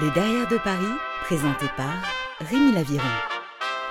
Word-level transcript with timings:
Les 0.00 0.10
Derrière 0.12 0.48
de 0.48 0.56
Paris, 0.56 0.94
présenté 1.24 1.66
par 1.76 1.92
Rémi 2.40 2.72
Laviron. 2.72 3.04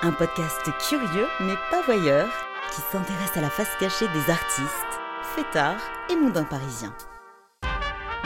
Un 0.02 0.10
podcast 0.10 0.60
curieux 0.88 1.28
mais 1.40 1.54
pas 1.70 1.82
voyeur 1.82 2.26
qui 2.74 2.80
s'intéresse 2.90 3.36
à 3.36 3.40
la 3.40 3.50
face 3.50 3.70
cachée 3.78 4.08
des 4.08 4.30
artistes, 4.30 5.00
fêtards 5.36 5.80
et 6.08 6.16
mondains 6.16 6.44
parisiens. 6.44 6.92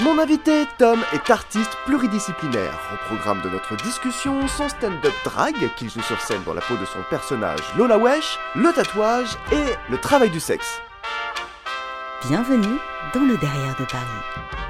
Mon 0.01 0.19
invité, 0.19 0.65
Tom, 0.79 0.99
est 1.13 1.29
artiste 1.31 1.77
pluridisciplinaire. 1.85 2.81
Au 2.95 3.15
programme 3.15 3.43
de 3.43 3.51
notre 3.51 3.77
discussion, 3.77 4.49
son 4.49 4.69
stand-up 4.71 5.15
drag 5.25 5.55
qu'il 5.77 5.91
joue 5.91 6.03
sur 6.03 6.21
scène 6.23 6.43
dans 6.45 6.55
la 6.55 6.63
peau 6.63 6.77
de 6.77 6.87
son 6.87 7.03
personnage 7.11 7.61
Lola 7.77 7.99
Wesh, 7.99 8.39
le 8.55 8.73
tatouage 8.73 9.37
et 9.53 9.75
le 9.91 9.99
travail 9.99 10.31
du 10.31 10.41
sexe. 10.41 10.81
Bienvenue 12.29 12.79
dans 13.13 13.25
le 13.25 13.37
Derrière 13.37 13.77
de 13.79 13.85
Paris. 13.85 14.64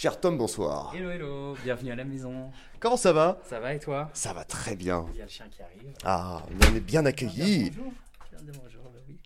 Cher 0.00 0.20
Tom, 0.20 0.38
bonsoir. 0.38 0.94
Hello, 0.94 1.10
hello, 1.10 1.56
bienvenue 1.64 1.90
à 1.90 1.96
la 1.96 2.04
maison. 2.04 2.52
Comment 2.78 2.96
ça 2.96 3.12
va? 3.12 3.40
Ça 3.42 3.58
va 3.58 3.74
et 3.74 3.80
toi? 3.80 4.08
Ça 4.12 4.32
va 4.32 4.44
très 4.44 4.76
bien. 4.76 5.04
Il 5.12 5.18
y 5.18 5.20
a 5.20 5.24
le 5.24 5.28
chien 5.28 5.46
qui 5.50 5.60
arrive. 5.60 5.92
Ah, 6.04 6.40
on 6.48 6.76
est 6.76 6.78
bien 6.78 7.04
accueillis. 7.04 7.70
Bonjour. 7.70 7.92
Viens 8.30 8.42
de 8.46 8.52
bonjour, 8.56 8.82
bah 8.84 9.00
oui. 9.08 9.18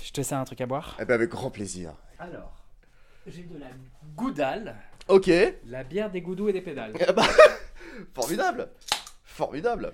Je 0.00 0.12
te 0.12 0.22
sers 0.22 0.38
un 0.38 0.44
truc 0.44 0.60
à 0.60 0.66
boire 0.66 0.96
Eh 1.00 1.04
ben 1.04 1.14
avec 1.14 1.30
grand 1.30 1.50
plaisir. 1.50 1.94
Alors, 2.20 2.54
j'ai 3.26 3.42
de 3.42 3.58
la 3.58 3.66
goudale, 4.14 4.76
Ok. 5.08 5.32
la 5.66 5.82
bière 5.82 6.12
des 6.12 6.20
goudous 6.20 6.48
et 6.48 6.52
des 6.52 6.60
pédales. 6.62 6.92
Eh 7.00 7.12
ben, 7.12 7.26
formidable. 8.14 8.68
Formidable. 9.24 9.92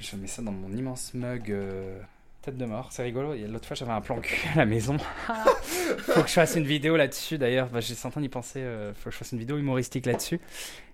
Je 0.00 0.16
mets 0.16 0.28
ça 0.28 0.40
dans 0.40 0.52
mon 0.52 0.72
immense 0.72 1.12
mug 1.12 1.50
euh, 1.50 2.00
tête 2.42 2.56
de 2.58 2.64
mort. 2.64 2.88
C'est 2.92 3.02
rigolo, 3.02 3.34
l'autre 3.48 3.66
fois 3.66 3.74
j'avais 3.76 3.92
un 3.92 4.00
plan 4.00 4.20
cul 4.20 4.48
à 4.54 4.58
la 4.58 4.66
maison. 4.66 4.96
faut 5.98 6.22
que 6.22 6.28
je 6.28 6.32
fasse 6.32 6.56
une 6.56 6.64
vidéo 6.66 6.96
là-dessus 6.96 7.38
d'ailleurs. 7.38 7.68
Bah, 7.68 7.80
J'ai 7.80 7.94
en 8.04 8.10
train 8.10 8.20
d'y 8.20 8.28
penser, 8.28 8.60
euh, 8.60 8.92
faut 8.94 9.04
que 9.06 9.12
je 9.12 9.16
fasse 9.18 9.32
une 9.32 9.38
vidéo 9.38 9.56
humoristique 9.58 10.06
là-dessus. 10.06 10.40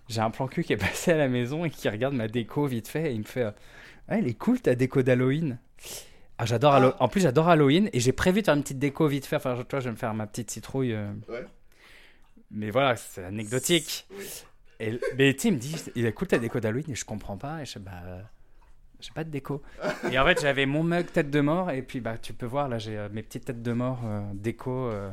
J'ai 0.08 0.20
un 0.20 0.30
plan 0.30 0.46
cul 0.46 0.62
qui 0.64 0.72
est 0.72 0.76
passé 0.88 1.12
à 1.12 1.16
la 1.16 1.28
maison 1.28 1.64
et 1.64 1.70
qui 1.70 1.88
regarde 1.88 2.14
ma 2.14 2.28
déco 2.28 2.66
vite 2.66 2.88
fait 2.88 3.10
et 3.10 3.14
il 3.14 3.20
me 3.20 3.24
fait 3.24 3.42
euh, 3.44 3.50
elle 4.06 4.26
est 4.28 4.34
cool 4.34 4.60
ta 4.60 4.74
déco 4.74 5.02
d'Halloween. 5.02 5.58
Ah, 6.38 6.46
j'adore 6.46 6.72
Hallo- 6.74 6.94
En 7.00 7.08
plus, 7.08 7.20
j'adore 7.20 7.48
Halloween 7.48 7.90
et 7.92 8.00
j'ai 8.00 8.12
prévu 8.12 8.40
de 8.40 8.46
faire 8.46 8.54
une 8.54 8.62
petite 8.62 8.78
déco 8.78 9.06
vite 9.08 9.26
fait. 9.26 9.36
Enfin, 9.36 9.54
vois, 9.54 9.80
je 9.80 9.84
vais 9.86 9.90
me 9.90 9.96
faire 9.96 10.14
ma 10.14 10.26
petite 10.26 10.50
citrouille. 10.50 10.92
euh. 10.94 11.10
Ouais. 11.28 11.44
Mais 12.50 12.70
voilà, 12.70 12.96
c'est 12.96 13.24
anecdotique. 13.24 14.06
Et, 14.80 14.98
mais 15.18 15.34
tu 15.34 15.40
sais, 15.40 15.48
il 15.48 15.54
me 15.54 15.58
dit 15.58 15.76
Il 15.96 16.06
est 16.06 16.12
cool 16.12 16.28
ta 16.28 16.38
déco 16.38 16.60
d'Halloween 16.60 16.90
et 16.90 16.94
je 16.94 17.04
comprends 17.04 17.36
pas. 17.36 17.60
Et 17.60 17.64
je 17.66 17.72
sais, 17.72 17.80
bah. 17.80 18.02
J'ai 19.00 19.12
pas 19.12 19.22
de 19.24 19.30
déco. 19.30 19.62
Et 20.10 20.18
en 20.18 20.24
fait, 20.24 20.40
j'avais 20.40 20.66
mon 20.66 20.82
mug 20.82 21.06
tête 21.12 21.30
de 21.30 21.40
mort. 21.40 21.70
Et 21.70 21.82
puis, 21.82 22.00
bah, 22.00 22.18
tu 22.18 22.32
peux 22.32 22.46
voir, 22.46 22.68
là, 22.68 22.78
j'ai 22.78 22.96
euh, 22.98 23.08
mes 23.12 23.22
petites 23.22 23.44
têtes 23.44 23.62
de 23.62 23.72
mort 23.72 24.00
euh, 24.04 24.20
déco 24.34 24.70
euh, 24.72 25.08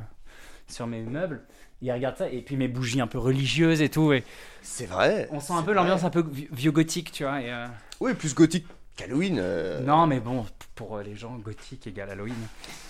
sur 0.67 0.87
mes 0.87 1.01
meubles. 1.01 1.43
Il 1.81 1.91
regarde 1.91 2.17
ça. 2.17 2.27
Et 2.29 2.41
puis, 2.41 2.57
mes 2.57 2.67
bougies 2.67 2.99
un 3.01 3.05
peu 3.07 3.19
religieuses 3.19 3.81
et 3.81 3.89
tout. 3.89 4.11
Et 4.13 4.23
C'est 4.63 4.87
vrai. 4.87 5.27
on 5.31 5.39
sent 5.39 5.53
un 5.53 5.61
peu 5.61 5.73
l'ambiance 5.73 6.03
un 6.03 6.09
peu 6.09 6.21
vi- 6.23 6.47
vieux 6.51 6.71
gothique, 6.71 7.11
tu 7.11 7.23
vois. 7.23 7.41
Et, 7.41 7.51
euh, 7.51 7.67
Oui, 7.99 8.15
plus 8.15 8.33
gothique 8.33 8.65
qu'Halloween. 8.95 9.37
euh, 9.39 9.81
Non, 9.81 10.07
mais 10.07 10.19
bon, 10.19 10.45
pour 10.73 10.97
les 10.99 11.15
gens, 11.15 11.35
gothique 11.35 11.85
égale 11.85 12.09
Halloween. 12.09 12.33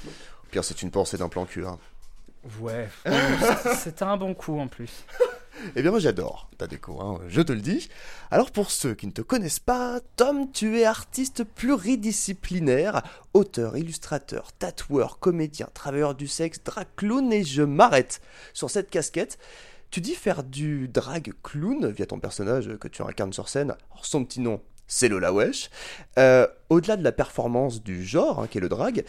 Au 0.07 0.47
pire, 0.49 0.63
c'est 0.63 0.81
une 0.81 0.91
pensée 0.91 1.17
d'un 1.17 1.27
plan 1.29 1.45
cul. 1.45 1.66
Hein. 1.66 1.77
Ouais, 2.61 2.88
c'était 3.75 4.03
un 4.03 4.16
bon 4.17 4.33
coup 4.35 4.59
en 4.59 4.67
plus. 4.67 5.03
Eh 5.75 5.81
bien, 5.81 5.91
moi 5.91 5.99
j'adore 5.99 6.49
ta 6.58 6.67
déco, 6.67 6.99
hein, 7.02 7.19
je 7.27 7.41
te 7.41 7.52
le 7.52 7.61
dis. 7.61 7.89
Alors, 8.31 8.52
pour 8.52 8.71
ceux 8.71 8.94
qui 8.94 9.08
ne 9.08 9.11
te 9.11 9.21
connaissent 9.21 9.59
pas, 9.59 9.99
Tom, 10.16 10.51
tu 10.51 10.79
es 10.79 10.85
artiste 10.85 11.44
pluridisciplinaire, 11.44 13.01
auteur, 13.34 13.78
illustrateur, 13.78 14.51
tatoueur, 14.53 15.19
comédien, 15.19 15.67
travailleur 15.73 16.16
du 16.16 16.28
sexe, 16.28 16.62
drag 16.63 16.88
clown, 16.95 17.31
et 17.34 17.44
je 17.44 17.63
m'arrête 17.63 18.22
sur 18.53 18.69
cette 18.69 18.90
casquette. 18.90 19.38
Tu 19.91 20.01
dis 20.01 20.16
faire 20.16 20.44
du 20.44 20.88
drag 20.88 21.34
clown 21.44 21.90
via 21.90 22.06
ton 22.06 22.19
personnage 22.19 22.78
que 22.79 22.88
tu 22.88 23.01
incarnes 23.01 23.34
sur 23.34 23.50
scène. 23.50 23.72
Alors, 23.91 24.06
son 24.06 24.25
petit 24.25 24.41
nom, 24.41 24.61
c'est 24.88 25.07
Lola 25.09 25.34
Wesh. 25.34 25.69
Euh, 26.19 26.47
Au-delà 26.69 26.97
de 26.97 27.03
la 27.03 27.11
performance 27.11 27.81
du 27.81 28.03
genre, 28.06 28.41
hein, 28.41 28.47
qui 28.47 28.57
est 28.57 28.61
le 28.61 28.69
drag, 28.69 29.03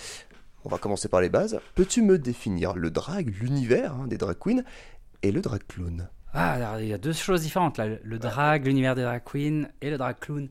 on 0.64 0.68
va 0.68 0.78
commencer 0.78 1.08
par 1.08 1.20
les 1.20 1.28
bases. 1.28 1.60
Peux-tu 1.74 2.02
me 2.02 2.18
définir 2.18 2.74
le 2.74 2.90
drag, 2.90 3.34
l'univers 3.40 3.94
hein, 3.94 4.06
des 4.06 4.18
drag 4.18 4.36
queens, 4.38 4.64
et 5.22 5.32
le 5.32 5.40
drag 5.40 5.62
clown? 5.66 6.08
Ah, 6.38 6.52
alors, 6.52 6.78
il 6.80 6.88
y 6.88 6.92
a 6.92 6.98
deux 6.98 7.14
choses 7.14 7.40
différentes 7.40 7.78
là. 7.78 7.86
Le 8.02 8.18
drag, 8.18 8.66
l'univers 8.66 8.94
des 8.94 9.02
drag 9.02 9.22
queens 9.24 9.68
et 9.80 9.88
le 9.88 9.96
drag 9.96 10.18
clown. 10.20 10.50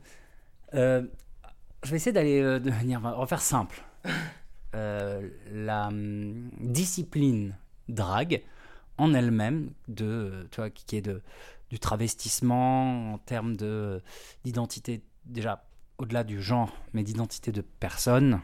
Euh, 0.73 1.03
je 1.83 1.91
vais 1.91 1.97
essayer 1.97 2.11
d'aller 2.11 2.41
euh, 2.41 2.59
de 2.59 2.71
venir, 2.71 2.99
on 3.03 3.19
va 3.19 3.27
faire 3.27 3.41
simple. 3.41 3.83
Euh, 4.73 5.29
la 5.53 5.87
hum, 5.87 6.49
discipline 6.59 7.55
drag 7.87 8.43
en 8.97 9.13
elle-même, 9.13 9.71
de, 9.87 10.03
euh, 10.05 10.43
tu 10.51 10.57
vois, 10.57 10.69
qui 10.69 10.97
est 10.97 11.01
de, 11.01 11.21
du 11.69 11.79
travestissement 11.79 13.13
en 13.13 13.17
termes 13.17 13.55
de 13.55 14.03
d'identité, 14.43 15.01
déjà 15.23 15.63
au-delà 15.97 16.25
du 16.25 16.41
genre, 16.41 16.75
mais 16.91 17.03
d'identité 17.03 17.53
de 17.53 17.61
personne, 17.61 18.41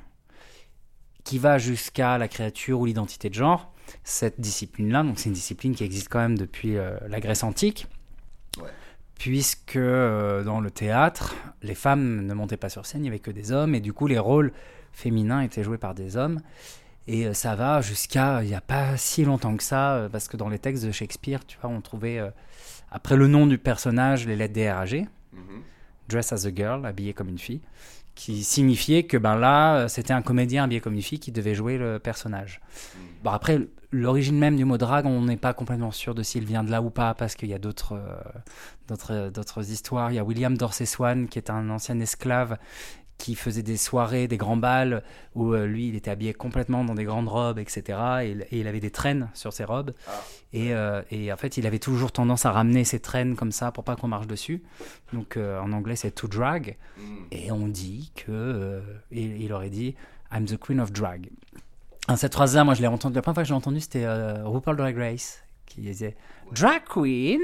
qui 1.26 1.38
va 1.38 1.58
jusqu'à 1.58 2.18
la 2.18 2.30
créature 2.30 2.80
ou 2.80 2.86
l'identité 2.86 3.30
de 3.30 3.36
genre 3.36 3.74
cette 4.04 4.40
discipline-là. 4.40 5.04
Donc 5.04 5.20
c'est 5.20 5.30
une 5.30 5.36
discipline 5.36 5.76
qui 5.76 5.84
existe 5.84 6.10
quand 6.10 6.20
même 6.20 6.38
depuis 6.38 6.78
euh, 6.78 6.98
la 7.08 7.20
Grèce 7.20 7.44
antique. 7.44 7.88
Ouais. 8.58 8.70
Puisque 9.18 9.76
euh, 9.76 10.44
dans 10.44 10.60
le 10.60 10.72
théâtre, 10.72 11.36
les 11.62 11.76
femmes 11.76 12.26
ne 12.26 12.34
montaient 12.34 12.58
pas 12.58 12.70
sur 12.70 12.86
scène, 12.86 13.02
il 13.02 13.04
n'y 13.04 13.10
avait 13.10 13.20
que 13.20 13.32
des 13.32 13.52
hommes, 13.52 13.76
et 13.76 13.80
du 13.80 13.94
coup 13.94 14.08
les 14.08 14.18
rôles 14.20 14.52
féminins 14.92 15.42
étaient 15.42 15.64
joués 15.64 15.78
par 15.78 15.94
des 15.94 16.18
hommes. 16.18 16.42
Et 17.08 17.28
euh, 17.28 17.34
ça 17.34 17.56
va 17.56 17.82
jusqu'à 17.82 18.44
il 18.44 18.48
n'y 18.48 18.56
a 18.56 18.62
pas 18.62 18.98
si 18.98 19.24
longtemps 19.24 19.56
que 19.56 19.64
ça, 19.64 20.08
parce 20.12 20.28
que 20.28 20.38
dans 20.38 20.50
les 20.50 20.60
textes 20.60 20.86
de 20.86 20.92
Shakespeare, 20.92 21.46
tu 21.46 21.58
vois, 21.62 21.70
on 21.70 21.82
trouvait 21.82 22.20
après 22.92 23.16
le 23.16 23.28
nom 23.28 23.48
du 23.48 23.58
personnage 23.58 24.28
les 24.28 24.36
lettres 24.36 24.54
DRAG, 24.54 25.08
Dress 26.10 26.34
as 26.34 26.46
a 26.46 26.54
Girl, 26.54 26.86
habillé 26.86 27.14
comme 27.14 27.30
une 27.30 27.40
fille, 27.40 27.62
qui 28.16 28.44
signifiait 28.44 29.04
que 29.04 29.18
ben 29.18 29.36
là, 29.36 29.88
c'était 29.88 30.14
un 30.14 30.22
comédien 30.22 30.66
habillé 30.66 30.82
comme 30.82 30.94
une 30.94 31.02
fille 31.02 31.20
qui 31.20 31.32
devait 31.32 31.56
jouer 31.56 31.78
le 31.78 32.00
personnage. 32.00 32.62
Bon, 33.24 33.32
après, 33.32 33.60
l'origine 33.92 34.38
même 34.38 34.56
du 34.56 34.66
mot 34.66 34.78
drag, 34.78 35.06
on 35.06 35.22
n'est 35.22 35.38
pas 35.38 35.54
complètement 35.54 35.92
sûr 35.92 36.16
de 36.16 36.24
s'il 36.24 36.46
vient 36.46 36.64
de 36.64 36.72
là 36.72 36.82
ou 36.82 36.90
pas, 36.90 37.14
parce 37.14 37.36
qu'il 37.36 37.50
y 37.50 37.54
a 37.54 37.60
d'autres 37.60 37.94
euh, 37.94 38.16
d'autres 38.88 39.30
d'autres 39.30 39.70
histoires. 39.72 40.12
Il 40.12 40.16
y 40.16 40.20
a 40.20 40.24
William 40.24 40.58
Dorsey 40.58 40.86
Swan, 40.86 41.28
qui 41.28 41.38
est 41.40 41.50
un 41.50 41.70
ancien 41.70 42.00
esclave 42.00 42.58
qui 43.18 43.36
faisait 43.36 43.62
des 43.62 43.78
soirées, 43.78 44.28
des 44.28 44.38
grands 44.38 44.58
bals, 44.58 45.04
où 45.36 45.54
euh, 45.54 45.68
lui, 45.68 45.90
il 45.90 45.96
était 45.96 46.10
habillé 46.10 46.34
complètement 46.34 46.84
dans 46.84 46.96
des 46.96 47.04
grandes 47.04 47.28
robes, 47.28 47.60
etc. 47.60 48.00
Et, 48.24 48.32
il- 48.32 48.42
et 48.50 48.60
il 48.62 48.68
avait 48.68 48.80
des 48.80 48.90
traînes 48.90 49.30
sur 49.36 49.54
ses 49.54 49.64
robes. 49.64 49.94
Et, 50.54 50.74
euh, 50.74 51.04
et 51.12 51.32
en 51.32 51.38
fait, 51.38 51.56
il 51.58 51.68
avait 51.68 51.78
toujours 51.78 52.12
tendance 52.12 52.48
à 52.48 52.52
ramener 52.52 52.84
ses 52.84 53.00
traînes 53.00 53.36
comme 53.36 53.52
ça 53.52 53.72
pour 53.72 53.84
pas 53.84 53.96
qu'on 53.96 54.08
marche 54.08 54.26
dessus. 54.26 54.64
Donc 55.14 55.38
euh, 55.38 55.60
en 55.60 55.72
anglais, 55.72 55.96
c'est 55.96 56.10
to 56.10 56.28
drag. 56.28 56.78
Et 57.32 57.52
on 57.52 57.68
dit 57.68 58.12
que. 58.16 58.32
euh, 58.32 58.82
il, 59.12 59.40
il 59.40 59.54
aurait 59.54 59.70
dit 59.70 59.94
I'm 60.34 60.46
the 60.46 60.58
queen 60.58 60.80
of 60.80 60.92
drag. 60.92 61.30
Cette 62.16 62.34
phrase-là, 62.34 62.64
moi, 62.64 62.74
je 62.74 62.82
l'ai 62.82 62.88
entendue. 62.88 63.16
La 63.16 63.22
première 63.22 63.36
fois 63.36 63.44
que 63.44 63.48
je 63.48 63.54
l'ai 63.54 63.58
entendue, 63.58 63.82
c'était 63.82 64.06
euh, 64.06 64.44
RuPaul 64.46 64.76
Drag 64.78 64.98
Race 64.98 65.44
qui 65.66 65.82
disait 65.82 66.16
Drag 66.52 66.84
queen, 66.84 67.40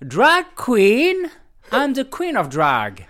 drag 0.00 0.44
queen, 0.56 1.16
I'm 1.72 1.92
the 1.92 2.08
queen 2.08 2.36
of 2.36 2.48
drag. 2.48 3.06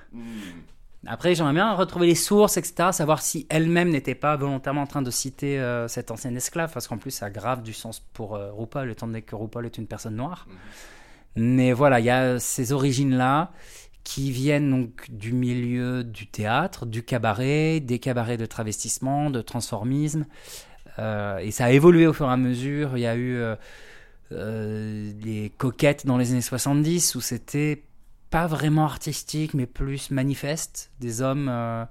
Après, 1.06 1.34
j'aimerais 1.34 1.52
bien 1.52 1.74
retrouver 1.74 2.06
les 2.06 2.14
sources, 2.14 2.56
etc., 2.56 2.90
savoir 2.92 3.22
si 3.22 3.46
elle-même 3.50 3.90
n'était 3.90 4.14
pas 4.14 4.36
volontairement 4.36 4.82
en 4.82 4.86
train 4.86 5.02
de 5.02 5.10
citer 5.10 5.58
euh, 5.58 5.88
cet 5.88 6.12
ancien 6.12 6.34
esclave, 6.34 6.72
parce 6.72 6.86
qu'en 6.86 6.98
plus, 6.98 7.10
ça 7.10 7.26
a 7.26 7.30
grave 7.30 7.62
du 7.62 7.72
sens 7.72 8.00
pour 8.12 8.36
euh, 8.36 8.52
RuPaul, 8.52 8.90
étant 8.90 9.08
donné 9.08 9.22
que 9.22 9.34
RuPaul 9.34 9.66
est 9.66 9.78
une 9.78 9.88
personne 9.88 10.14
noire. 10.14 10.46
Mais 11.34 11.72
voilà, 11.72 11.98
il 11.98 12.06
y 12.06 12.10
a 12.10 12.38
ces 12.38 12.72
origines-là 12.72 13.50
qui 14.04 14.30
viennent 14.30 14.70
donc 14.70 15.10
du 15.10 15.32
milieu 15.32 16.04
du 16.04 16.26
théâtre, 16.26 16.86
du 16.86 17.02
cabaret, 17.02 17.80
des 17.80 17.98
cabarets 17.98 18.36
de 18.36 18.46
travestissement, 18.46 19.30
de 19.30 19.40
transformisme. 19.40 20.26
Euh, 20.98 21.38
et 21.38 21.50
ça 21.50 21.66
a 21.66 21.70
évolué 21.70 22.06
au 22.06 22.12
fur 22.12 22.26
et 22.26 22.32
à 22.32 22.36
mesure. 22.36 22.96
Il 22.96 23.00
y 23.00 23.06
a 23.06 23.16
eu 23.16 23.36
euh, 23.36 23.56
euh, 24.32 25.12
les 25.22 25.50
coquettes 25.50 26.06
dans 26.06 26.18
les 26.18 26.32
années 26.32 26.40
70 26.40 27.14
où 27.14 27.20
c'était 27.20 27.84
pas 28.30 28.46
vraiment 28.46 28.84
artistique, 28.84 29.54
mais 29.54 29.66
plus 29.66 30.10
manifeste. 30.10 30.90
Des 31.00 31.22
hommes 31.22 31.48
euh, 31.50 31.84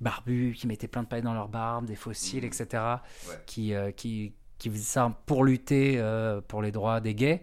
barbus 0.00 0.54
qui 0.56 0.66
mettaient 0.66 0.88
plein 0.88 1.02
de 1.02 1.08
paillettes 1.08 1.24
dans 1.24 1.34
leur 1.34 1.48
barbe, 1.48 1.86
des 1.86 1.96
fossiles, 1.96 2.44
etc. 2.44 2.82
Ouais. 3.28 3.34
Qui, 3.46 3.74
euh, 3.74 3.90
qui, 3.90 4.32
qui 4.58 4.70
faisaient 4.70 4.82
ça 4.82 5.16
pour 5.26 5.44
lutter 5.44 5.94
euh, 5.98 6.40
pour 6.46 6.62
les 6.62 6.72
droits 6.72 7.00
des 7.00 7.14
gays. 7.14 7.42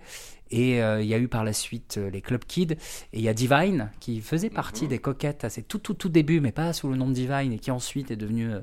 Et 0.51 0.83
euh, 0.83 1.01
il 1.01 1.07
y 1.07 1.13
a 1.13 1.17
eu 1.17 1.29
par 1.29 1.43
la 1.45 1.53
suite 1.53 1.97
euh, 1.97 2.09
les 2.09 2.21
Club 2.21 2.43
Kids. 2.45 2.73
Et 3.13 3.19
il 3.19 3.21
y 3.21 3.29
a 3.29 3.33
Divine 3.33 3.89
qui 3.99 4.19
faisait 4.19 4.49
partie 4.49 4.87
des 4.87 4.99
coquettes 4.99 5.45
à 5.45 5.49
ses 5.49 5.63
tout, 5.63 5.79
tout, 5.79 5.93
tout 5.93 6.09
débuts, 6.09 6.41
mais 6.41 6.51
pas 6.51 6.73
sous 6.73 6.89
le 6.89 6.97
nom 6.97 7.07
de 7.07 7.13
Divine, 7.13 7.53
et 7.53 7.59
qui 7.59 7.71
ensuite 7.71 8.11
est 8.11 8.17
devenu 8.17 8.51
euh, 8.51 8.59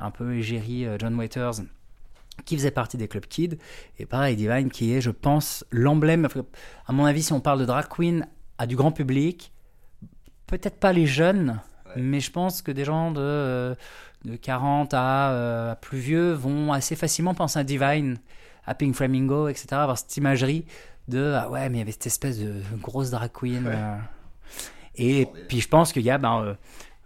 un 0.00 0.10
peu 0.10 0.34
égérie 0.34 0.84
euh, 0.84 0.96
John 0.98 1.14
Waiters 1.14 1.62
qui 2.44 2.56
faisait 2.56 2.70
partie 2.70 2.96
des 2.96 3.08
Club 3.08 3.26
Kids. 3.26 3.58
Et 3.98 4.06
pareil, 4.06 4.36
Divine 4.36 4.70
qui 4.70 4.94
est, 4.94 5.00
je 5.00 5.10
pense, 5.10 5.64
l'emblème. 5.70 6.28
À 6.86 6.92
mon 6.92 7.04
avis, 7.04 7.22
si 7.22 7.32
on 7.32 7.40
parle 7.40 7.60
de 7.60 7.64
drag 7.66 7.86
queen 7.88 8.26
à 8.58 8.66
du 8.66 8.76
grand 8.76 8.92
public, 8.92 9.52
peut-être 10.46 10.78
pas 10.80 10.92
les 10.92 11.06
jeunes, 11.06 11.60
Mais 11.96 12.20
je 12.20 12.30
pense 12.30 12.62
que 12.62 12.70
des 12.70 12.84
gens 12.84 13.10
de, 13.10 13.20
euh, 13.20 13.74
de 14.24 14.36
40 14.36 14.92
à, 14.94 15.30
euh, 15.30 15.72
à 15.72 15.76
plus 15.76 15.98
vieux 15.98 16.32
vont 16.32 16.72
assez 16.72 16.96
facilement 16.96 17.34
penser 17.34 17.58
à 17.58 17.64
Divine, 17.64 18.18
à 18.66 18.74
Pink 18.74 18.94
Flamingo, 18.94 19.48
etc. 19.48 19.66
Avoir 19.72 19.98
cette 19.98 20.16
imagerie 20.16 20.64
de 21.08 21.34
ah 21.34 21.48
ouais, 21.48 21.68
mais 21.70 21.76
il 21.76 21.80
y 21.80 21.82
avait 21.82 21.92
cette 21.92 22.06
espèce 22.06 22.38
de 22.38 22.60
grosse 22.80 23.10
drag 23.10 23.30
queen. 23.32 23.66
euh. 23.66 23.96
Et 24.96 25.26
puis 25.48 25.60
je 25.60 25.68
pense 25.68 25.92
qu'il 25.92 26.02
y 26.02 26.10
a 26.10 26.18
ben, 26.18 26.56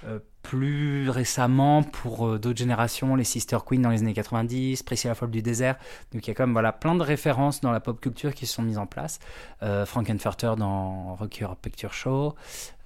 euh, 0.07 0.19
plus 0.43 1.09
récemment 1.09 1.83
pour 1.83 2.27
euh, 2.27 2.39
d'autres 2.39 2.59
générations 2.59 3.15
les 3.15 3.25
Sister 3.25 3.59
Queen 3.65 3.83
dans 3.83 3.91
les 3.91 4.01
années 4.01 4.13
90, 4.13 4.83
Priscilla 4.83 5.15
Folle 5.15 5.31
du 5.31 5.43
désert. 5.43 5.77
Donc 6.13 6.27
il 6.27 6.29
y 6.29 6.31
a 6.31 6.35
comme 6.35 6.53
voilà 6.53 6.73
plein 6.73 6.95
de 6.95 7.03
références 7.03 7.61
dans 7.61 7.73
la 7.73 7.81
pop 7.81 8.01
culture 8.01 8.35
qui 8.35 8.47
se 8.47 8.55
sont 8.55 8.63
mises 8.63 8.79
en 8.79 8.87
place. 8.87 9.19
Euh, 9.63 9.87
Frankenfurter 9.87 10.55
dans 10.59 11.15
Rocky 11.15 11.45
Picture 11.63 11.93
Show. 11.93 12.35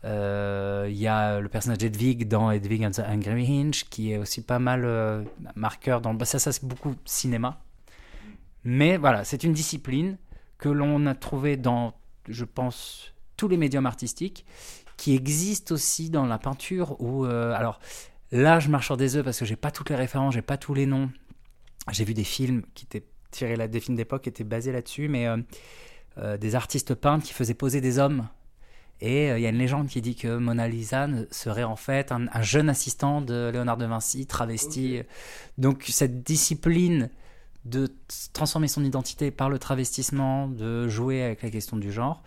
Euh, 0.05 0.87
Il 0.89 0.97
y 0.97 1.09
a 1.09 1.41
le 1.41 1.49
personnage 1.49 1.79
d'Edwig 1.79 2.29
dans 2.29 2.51
Edwig 2.51 2.85
and 2.85 2.93
the 2.93 3.01
Angry 3.01 3.47
Hinge 3.47 3.85
qui 3.91 4.13
est 4.13 4.19
aussi 4.19 4.43
pas 4.43 4.59
mal 4.59 4.85
euh, 4.85 5.23
marqueur 5.55 6.01
dans 6.01 6.15
bah, 6.15 6.25
ça 6.25 6.39
ça 6.39 6.53
c'est 6.53 6.65
beaucoup 6.65 6.95
cinéma. 7.05 7.61
Mais 8.65 8.97
voilà, 8.97 9.25
c'est 9.25 9.45
une 9.45 9.53
discipline 9.53 10.19
que 10.59 10.69
l'on 10.69 11.07
a 11.07 11.15
trouvée 11.15 11.57
dans 11.57 11.95
je 12.29 12.45
pense 12.45 13.13
tous 13.37 13.49
les 13.49 13.57
médiums 13.57 13.87
artistiques 13.87 14.45
qui 14.97 15.15
existe 15.15 15.73
aussi 15.73 16.11
dans 16.11 16.27
la 16.27 16.39
peinture 16.39 17.01
où 17.01 17.25
euh, 17.25 17.53
alors 17.53 17.81
là 18.33 18.61
je 18.61 18.69
marche 18.69 18.87
sur 18.87 18.97
des 18.97 19.17
œufs 19.17 19.25
parce 19.25 19.39
que 19.39 19.45
j'ai 19.45 19.57
pas 19.57 19.71
toutes 19.71 19.91
les 19.91 19.97
références, 19.97 20.35
j'ai 20.35 20.43
pas 20.43 20.57
tous 20.57 20.75
les 20.75 20.87
noms. 20.87 21.11
J'ai 21.93 22.05
vu 22.05 22.15
des 22.15 22.25
films 22.25 22.63
qui 22.75 22.85
étaient 22.85 23.07
tirés 23.31 23.57
là, 23.57 23.69
des 23.69 23.81
films 23.81 23.97
d'époque 23.97 24.23
qui 24.23 24.29
étaient 24.29 24.45
basés 24.45 24.73
là-dessus, 24.73 25.09
mais 25.09 25.27
euh, 25.27 25.37
euh, 26.19 26.37
des 26.37 26.55
artistes 26.55 26.95
peintres 26.95 27.25
qui 27.25 27.33
faisaient 27.33 27.55
poser 27.55 27.81
des 27.81 27.99
hommes. 27.99 28.29
Et 29.03 29.29
il 29.29 29.41
y 29.41 29.47
a 29.47 29.51
une 29.51 29.59
légende 29.59 29.89
qui 29.89 30.01
dit 30.01 30.17
que 30.17 30.39
Mona 30.39 30.67
Lisa 30.67 31.07
serait 31.31 31.65
en 31.65 31.77
fait 31.77 32.13
un, 32.13 32.29
un 32.33 32.41
jeune 32.41 32.71
assistant 32.71 33.21
de 33.21 33.51
Léonard 33.53 33.77
de 33.77 33.85
Vinci, 33.85 34.27
travesti. 34.27 35.03
Donc 35.59 35.85
cette 35.87 36.23
discipline 36.23 37.11
de 37.67 37.93
transformer 38.33 38.69
son 38.69 38.85
identité 38.85 39.31
par 39.31 39.51
le 39.51 39.59
travestissement, 39.59 40.49
de 40.49 40.89
jouer 40.89 41.23
avec 41.23 41.43
la 41.43 41.51
question 41.51 41.77
du 41.77 41.93
genre, 41.93 42.23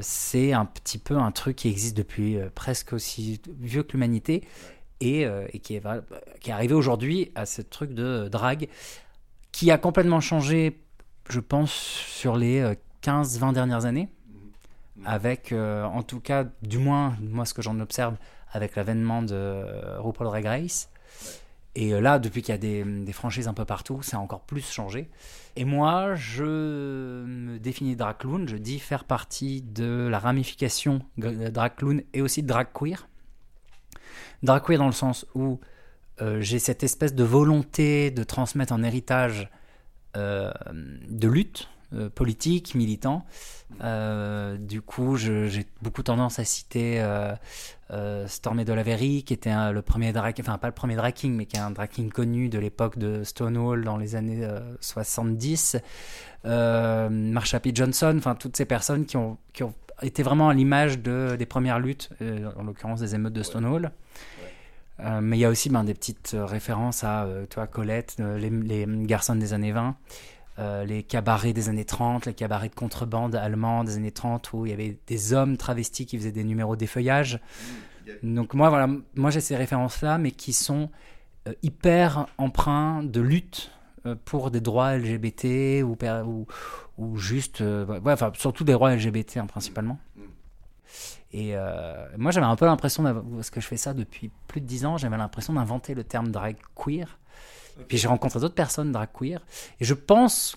c'est 0.00 0.52
un 0.52 0.64
petit 0.64 0.98
peu 0.98 1.16
un 1.16 1.30
truc 1.32 1.56
qui 1.56 1.68
existe 1.68 1.96
depuis 1.96 2.38
euh, 2.38 2.48
presque 2.54 2.92
aussi 2.92 3.40
vieux 3.60 3.82
que 3.82 3.92
l'humanité 3.92 4.42
et, 5.00 5.26
euh, 5.26 5.46
et 5.52 5.58
qui, 5.58 5.74
est, 5.76 5.80
va- 5.80 6.02
qui 6.40 6.50
est 6.50 6.52
arrivé 6.52 6.74
aujourd'hui 6.74 7.30
à 7.34 7.46
ce 7.46 7.62
truc 7.62 7.92
de 7.94 8.28
drague 8.28 8.68
qui 9.52 9.70
a 9.70 9.78
complètement 9.78 10.20
changé, 10.20 10.78
je 11.30 11.40
pense, 11.40 11.72
sur 11.72 12.36
les 12.36 12.60
euh, 12.60 12.74
15-20 13.02 13.52
dernières 13.52 13.84
années, 13.86 14.08
avec, 15.04 15.52
euh, 15.52 15.84
en 15.84 16.02
tout 16.02 16.20
cas, 16.20 16.44
du 16.62 16.78
moins, 16.78 17.16
moi 17.20 17.44
ce 17.44 17.54
que 17.54 17.62
j'en 17.62 17.78
observe, 17.80 18.16
avec 18.52 18.76
l'avènement 18.76 19.22
de 19.22 19.34
euh, 19.34 20.00
RuPaul 20.00 20.26
Drag 20.26 20.44
Race. 20.46 20.88
Et 21.76 21.92
euh, 21.92 22.00
là, 22.00 22.18
depuis 22.18 22.40
qu'il 22.40 22.52
y 22.52 22.54
a 22.54 22.58
des, 22.58 23.12
franchises 23.12 23.48
un 23.48 23.52
peu 23.52 23.66
partout, 23.66 24.02
ça 24.02 24.16
a 24.16 24.20
encore 24.20 24.40
plus 24.40 24.66
changé. 24.66 25.10
Et 25.56 25.66
moi, 25.66 26.14
je 26.14 26.42
me 26.42 27.58
définis 27.58 27.96
drag 27.96 28.16
clown, 28.16 28.48
je 28.48 28.56
dis 28.56 28.78
faire 28.78 29.04
partie 29.04 29.60
de 29.60 30.08
la 30.10 30.18
ramification 30.18 31.02
clown 31.76 32.02
et 32.14 32.22
aussi 32.22 32.42
drag 32.42 32.68
queer. 32.72 33.06
Drag 34.42 34.62
queer 34.64 34.78
dans 34.78 34.86
le 34.86 34.92
sens 34.92 35.26
où 35.34 35.60
euh, 36.22 36.40
j'ai 36.40 36.58
cette 36.58 36.82
espèce 36.82 37.14
de 37.14 37.24
volonté 37.24 38.10
de 38.10 38.24
transmettre 38.24 38.72
un 38.72 38.82
héritage 38.82 39.50
euh, 40.16 40.50
de 40.72 41.28
lutte 41.28 41.68
euh, 41.92 42.08
politique, 42.10 42.74
militant. 42.74 43.24
Euh, 43.82 44.56
du 44.56 44.80
coup, 44.82 45.16
j'ai 45.16 45.66
beaucoup 45.82 46.02
tendance 46.02 46.38
à 46.38 46.44
citer 46.44 47.00
euh, 47.00 47.34
euh, 47.90 48.26
Stormy 48.26 48.64
Dolavery, 48.64 49.22
qui 49.24 49.32
était 49.34 49.50
un- 49.50 49.72
le 49.72 49.82
premier 49.82 50.12
drag, 50.12 50.34
enfin 50.40 50.58
pas 50.58 50.68
le 50.68 50.74
premier 50.74 50.96
drag 50.96 51.14
king, 51.14 51.34
mais 51.34 51.46
qui 51.46 51.56
est 51.56 51.60
un 51.60 51.70
drag 51.70 51.88
king 51.90 52.10
connu 52.10 52.48
de 52.48 52.58
l'époque 52.58 52.98
de 52.98 53.22
Stonewall 53.24 53.84
dans 53.84 53.96
les 53.96 54.14
années 54.16 54.44
euh, 54.44 54.60
70. 54.80 55.76
Euh, 56.44 57.08
Marsha 57.10 57.60
P. 57.60 57.72
Johnson, 57.74 58.14
enfin 58.18 58.34
toutes 58.34 58.56
ces 58.56 58.64
personnes 58.66 59.04
qui 59.04 59.16
ont, 59.16 59.36
qui 59.52 59.62
ont 59.62 59.74
été 60.02 60.22
vraiment 60.22 60.48
à 60.48 60.54
l'image 60.54 60.98
de, 61.00 61.36
des 61.38 61.46
premières 61.46 61.78
luttes, 61.80 62.10
en 62.56 62.62
l'occurrence 62.64 63.00
des 63.00 63.14
émeutes 63.14 63.32
de 63.32 63.42
Stonewall. 63.42 63.92
Euh, 65.00 65.20
mais 65.20 65.36
il 65.36 65.40
y 65.40 65.44
a 65.44 65.50
aussi 65.50 65.68
ben, 65.68 65.84
des 65.84 65.92
petites 65.92 66.34
références 66.38 67.04
à, 67.04 67.24
euh, 67.24 67.44
toi, 67.46 67.66
Colette, 67.66 68.16
euh, 68.20 68.38
les, 68.38 68.48
les 68.48 68.86
garçons 69.06 69.34
des 69.36 69.52
années 69.52 69.72
20, 69.72 69.94
euh, 70.58 70.84
les 70.84 71.02
cabarets 71.02 71.52
des 71.52 71.68
années 71.68 71.84
30, 71.84 72.24
les 72.24 72.32
cabarets 72.32 72.70
de 72.70 72.74
contrebande 72.74 73.34
allemands 73.34 73.84
des 73.84 73.96
années 73.96 74.10
30, 74.10 74.54
où 74.54 74.64
il 74.64 74.70
y 74.70 74.72
avait 74.72 74.98
des 75.06 75.34
hommes 75.34 75.58
travestis 75.58 76.06
qui 76.06 76.16
faisaient 76.16 76.32
des 76.32 76.44
numéros 76.44 76.76
d'effeuillage. 76.76 77.40
Donc 78.22 78.54
moi, 78.54 78.70
voilà, 78.70 78.88
moi 79.16 79.30
j'ai 79.30 79.40
ces 79.40 79.56
références-là, 79.56 80.16
mais 80.16 80.30
qui 80.30 80.54
sont 80.54 80.90
euh, 81.46 81.52
hyper 81.62 82.26
empreints 82.38 83.02
de 83.02 83.20
lutte 83.20 83.70
euh, 84.06 84.14
pour 84.24 84.50
des 84.50 84.62
droits 84.62 84.96
LGBT 84.96 85.82
ou, 85.84 87.16
juste, 87.16 87.62
enfin 88.06 88.32
surtout 88.34 88.64
des 88.64 88.72
droits 88.72 88.94
LGBT 88.94 89.36
hein, 89.36 89.46
principalement. 89.46 89.98
Et 91.32 91.54
moi 92.16 92.30
j'avais 92.30 92.46
un 92.46 92.56
peu 92.56 92.64
l'impression, 92.64 93.02
parce 93.34 93.50
que 93.50 93.60
je 93.60 93.66
fais 93.66 93.76
ça 93.76 93.92
depuis 93.92 94.30
plus 94.48 94.62
de 94.62 94.66
10 94.66 94.86
ans, 94.86 94.96
j'avais 94.96 95.18
l'impression 95.18 95.52
d'inventer 95.52 95.92
le 95.92 96.02
terme 96.02 96.30
drag 96.30 96.56
queer. 96.74 97.18
Puis 97.88 97.98
j'ai 97.98 98.08
rencontré 98.08 98.40
d'autres 98.40 98.54
personnes 98.54 98.92
drag 98.92 99.08
queer. 99.12 99.40
Et 99.80 99.84
je 99.84 99.94
pense 99.94 100.56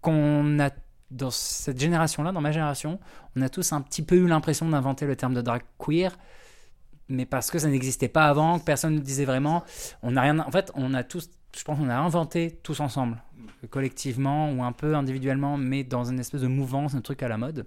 qu'on 0.00 0.60
a, 0.60 0.70
dans 1.10 1.30
cette 1.30 1.80
génération-là, 1.80 2.32
dans 2.32 2.40
ma 2.40 2.52
génération, 2.52 2.98
on 3.36 3.42
a 3.42 3.48
tous 3.48 3.72
un 3.72 3.80
petit 3.80 4.02
peu 4.02 4.16
eu 4.16 4.26
l'impression 4.26 4.68
d'inventer 4.68 5.06
le 5.06 5.16
terme 5.16 5.34
de 5.34 5.40
drag 5.40 5.62
queer 5.78 6.16
mais 7.08 7.26
parce 7.26 7.50
que 7.50 7.58
ça 7.58 7.68
n'existait 7.68 8.08
pas 8.08 8.26
avant, 8.26 8.58
que 8.58 8.64
personne 8.64 8.94
ne 8.94 9.00
disait 9.00 9.24
vraiment. 9.24 9.64
On 10.02 10.12
n'a 10.12 10.22
rien. 10.22 10.38
En 10.38 10.50
fait, 10.50 10.70
on 10.74 10.94
a 10.94 11.02
tous. 11.02 11.30
Je 11.56 11.64
pense 11.64 11.78
qu'on 11.78 11.88
a 11.88 11.96
inventé 11.96 12.60
tous 12.62 12.80
ensemble, 12.80 13.16
collectivement 13.70 14.52
ou 14.52 14.62
un 14.62 14.72
peu 14.72 14.94
individuellement, 14.94 15.56
mais 15.56 15.82
dans 15.82 16.04
une 16.04 16.20
espèce 16.20 16.42
de 16.42 16.46
mouvance, 16.46 16.94
un 16.94 17.00
truc 17.00 17.22
à 17.22 17.28
la 17.28 17.38
mode. 17.38 17.66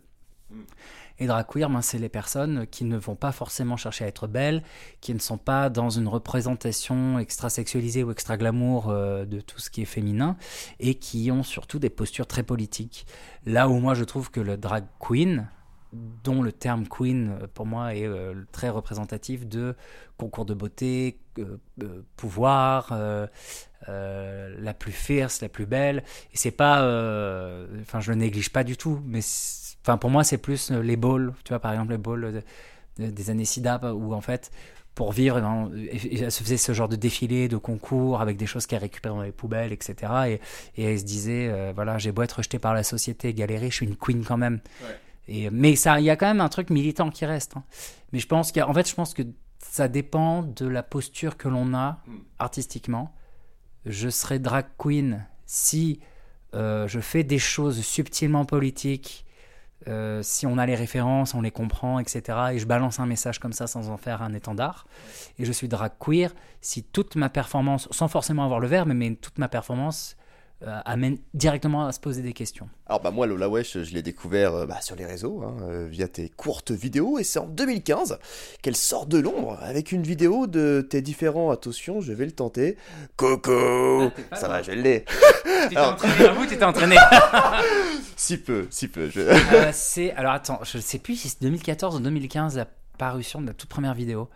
Et 1.22 1.28
drag 1.28 1.46
queer, 1.46 1.70
ben, 1.70 1.84
c'est 1.84 2.00
les 2.00 2.10
personnes 2.10 2.66
qui 2.66 2.84
ne 2.84 2.98
vont 2.98 3.16
pas 3.16 3.32
forcément 3.32 3.78
chercher 3.78 4.06
à 4.06 4.08
être 4.08 4.26
belles, 4.26 4.64
qui 5.02 5.14
ne 5.14 5.20
sont 5.20 5.38
pas 5.38 5.70
dans 5.70 5.92
une 5.92 6.08
représentation 6.08 7.20
extra-sexualisée 7.20 8.04
ou 8.04 8.10
extra-glamour 8.10 8.90
euh, 8.90 9.24
de 9.26 9.40
tout 9.40 9.60
ce 9.60 9.70
qui 9.70 9.84
est 9.84 9.86
féminin, 9.86 10.36
et 10.80 10.96
qui 10.96 11.30
ont 11.30 11.44
surtout 11.44 11.78
des 11.78 11.92
postures 11.92 12.26
très 12.26 12.42
politiques. 12.42 13.06
Là 13.46 13.70
où 13.70 13.80
moi 13.80 13.94
je 13.94 14.04
trouve 14.04 14.32
que 14.32 14.40
le 14.40 14.58
drag 14.58 14.84
queen, 15.00 15.48
dont 15.94 16.42
le 16.42 16.52
terme 16.52 16.88
queen 16.88 17.38
euh, 17.40 17.48
pour 17.54 17.68
moi 17.68 17.94
est 17.94 18.08
euh, 18.08 18.34
très 18.52 18.70
représentatif 18.70 19.48
de 19.48 19.76
concours 20.18 20.46
de 20.46 20.56
beauté, 20.56 21.20
pouvoir, 22.18 22.98
la 23.88 24.74
plus 24.74 24.92
fierce, 24.92 25.42
la 25.42 25.50
plus 25.50 25.68
belle. 25.68 26.04
Et 26.34 26.38
c'est 26.38 26.52
pas, 26.52 26.80
enfin 27.82 28.00
je 28.00 28.12
le 28.12 28.16
néglige 28.16 28.52
pas 28.52 28.64
du 28.64 28.76
tout, 28.76 29.02
mais 29.06 29.22
enfin 29.82 29.98
pour 29.98 30.10
moi 30.10 30.24
c'est 30.24 30.38
plus 30.38 30.72
euh, 30.72 30.82
les 30.82 30.96
balls, 30.98 31.34
tu 31.44 31.50
vois 31.50 31.60
par 31.60 31.72
exemple 31.74 31.92
les 31.92 31.98
balls 31.98 32.44
de- 32.98 33.04
de- 33.06 33.12
des 33.12 33.30
années 33.30 33.46
SIDA 33.46 33.94
où 33.94 34.14
en 34.14 34.22
fait 34.22 34.52
pour 34.94 35.14
vivre, 35.14 35.38
eh 35.38 35.42
ben, 35.42 35.72
elle 36.22 36.32
se 36.34 36.44
faisait 36.44 36.58
ce 36.58 36.74
genre 36.74 36.90
de 36.90 36.98
défilé, 36.98 37.48
de 37.48 37.56
concours 37.56 38.20
avec 38.20 38.36
des 38.36 38.46
choses 38.46 38.66
qu'elle 38.66 38.82
récupérait 38.82 39.16
dans 39.16 39.22
les 39.22 39.32
poubelles, 39.32 39.72
etc. 39.72 39.96
Et, 40.28 40.42
et 40.76 40.84
elle 40.84 41.00
se 41.00 41.06
disait, 41.06 41.48
euh, 41.50 41.72
voilà, 41.74 41.98
j'ai 41.98 42.12
beau 42.12 42.24
être 42.24 42.34
rejetée 42.34 42.60
par 42.60 42.74
la 42.74 42.84
société, 42.84 43.34
galérer, 43.34 43.70
je 43.70 43.76
suis 43.76 43.86
une 43.86 43.96
queen 43.96 44.26
quand 44.26 44.36
même. 44.36 44.60
Et, 45.30 45.50
mais 45.50 45.78
ça, 45.78 45.98
il 46.02 46.04
y 46.04 46.10
a 46.10 46.18
quand 46.18 46.26
même 46.26 46.42
un 46.42 46.50
truc 46.50 46.70
militant 46.70 47.10
qui 47.10 47.26
reste. 47.26 47.56
hein. 47.56 47.64
Mais 48.12 48.20
je 48.20 48.28
pense 48.28 48.52
qu'en 48.52 48.74
fait, 48.74 48.90
je 48.90 48.94
pense 48.94 49.14
que 49.14 49.22
ça 49.60 49.88
dépend 49.88 50.44
de 50.44 50.68
la 50.68 50.84
posture 50.84 51.38
que 51.38 51.48
l'on 51.48 51.74
a 51.74 52.04
artistiquement. 52.38 53.16
Je 53.86 54.10
serais 54.10 54.40
drag 54.40 54.66
queen 54.78 55.26
si 55.46 56.02
euh, 56.54 56.86
je 56.90 57.00
fais 57.00 57.24
des 57.24 57.40
choses 57.40 57.80
subtilement 57.82 58.44
politiques, 58.44 59.26
euh, 59.88 60.22
si 60.22 60.46
on 60.46 60.58
a 60.58 60.66
les 60.66 60.76
références, 60.76 61.34
on 61.34 61.42
les 61.42 61.52
comprend, 61.52 62.00
etc. 62.00 62.38
Et 62.54 62.60
je 62.60 62.66
balance 62.66 63.00
un 63.00 63.06
message 63.06 63.40
comme 63.40 63.54
ça 63.54 63.68
sans 63.68 63.90
en 63.90 63.98
faire 63.98 64.22
un 64.22 64.34
étendard. 64.34 64.86
Et 65.40 65.46
je 65.46 65.52
suis 65.52 65.68
drag 65.68 65.92
queer 66.00 66.34
si 66.62 66.84
toute 66.84 67.16
ma 67.16 67.30
performance, 67.30 67.88
sans 67.92 68.08
forcément 68.08 68.44
avoir 68.44 68.60
le 68.60 68.68
verbe, 68.68 68.92
mais 68.94 69.16
toute 69.16 69.38
ma 69.38 69.48
performance 69.48 70.16
euh, 70.68 70.80
amène 70.86 71.18
directement 71.34 71.88
à 71.88 71.92
se 71.92 72.00
poser 72.00 72.22
des 72.22 72.34
questions. 72.34 72.70
Alors 72.86 73.02
bah 73.02 73.10
moi 73.10 73.26
Lola 73.26 73.50
Wesh, 73.50 73.82
je 73.82 73.94
l'ai 73.96 74.04
découvert 74.04 74.54
euh, 74.54 74.66
bah, 74.68 74.80
sur 74.80 74.96
les 74.96 75.08
réseaux, 75.08 75.42
hein, 75.42 75.56
euh, 75.64 75.88
via 75.90 76.08
tes 76.08 76.30
courtes 76.30 76.70
vidéos, 76.70 77.18
et 77.18 77.24
c'est 77.24 77.40
en 77.40 77.48
2015 77.48 78.20
qu'elle 78.62 78.76
sort 78.76 79.08
de 79.08 79.18
l'ombre 79.18 79.58
avec 79.64 79.92
une 79.92 80.04
vidéo 80.04 80.46
de 80.46 80.86
tes 80.88 81.02
différents, 81.02 81.50
attention, 81.50 82.00
je 82.00 82.14
vais 82.14 82.26
le 82.26 82.32
tenter, 82.32 82.78
Coco 83.16 84.12
Ah, 84.30 84.36
Ça 84.36 84.48
va, 84.50 84.62
je 84.62 84.74
l'ai 84.74 85.04
Tu 85.70 85.74
t'es 85.74 85.80
entraîné, 85.80 86.14
j'avoue, 86.20 86.46
tu 86.46 86.58
t'es 86.58 86.64
entraîné. 86.64 86.96
Si 88.22 88.38
peu, 88.38 88.68
si 88.70 88.88
peu, 88.88 89.10
je... 89.10 89.20
Euh, 89.20 89.70
c'est 89.74 90.12
alors 90.12 90.34
attends, 90.34 90.60
je 90.64 90.78
sais 90.78 91.00
plus 91.00 91.16
si 91.16 91.28
c'est 91.28 91.42
2014 91.42 91.96
ou 91.96 92.00
2015 92.02 92.56
la 92.56 92.68
parution 93.00 93.42
de 93.42 93.48
la 93.48 93.56
toute 93.56 93.68
première 93.68 93.96
vidéo. 93.96 94.30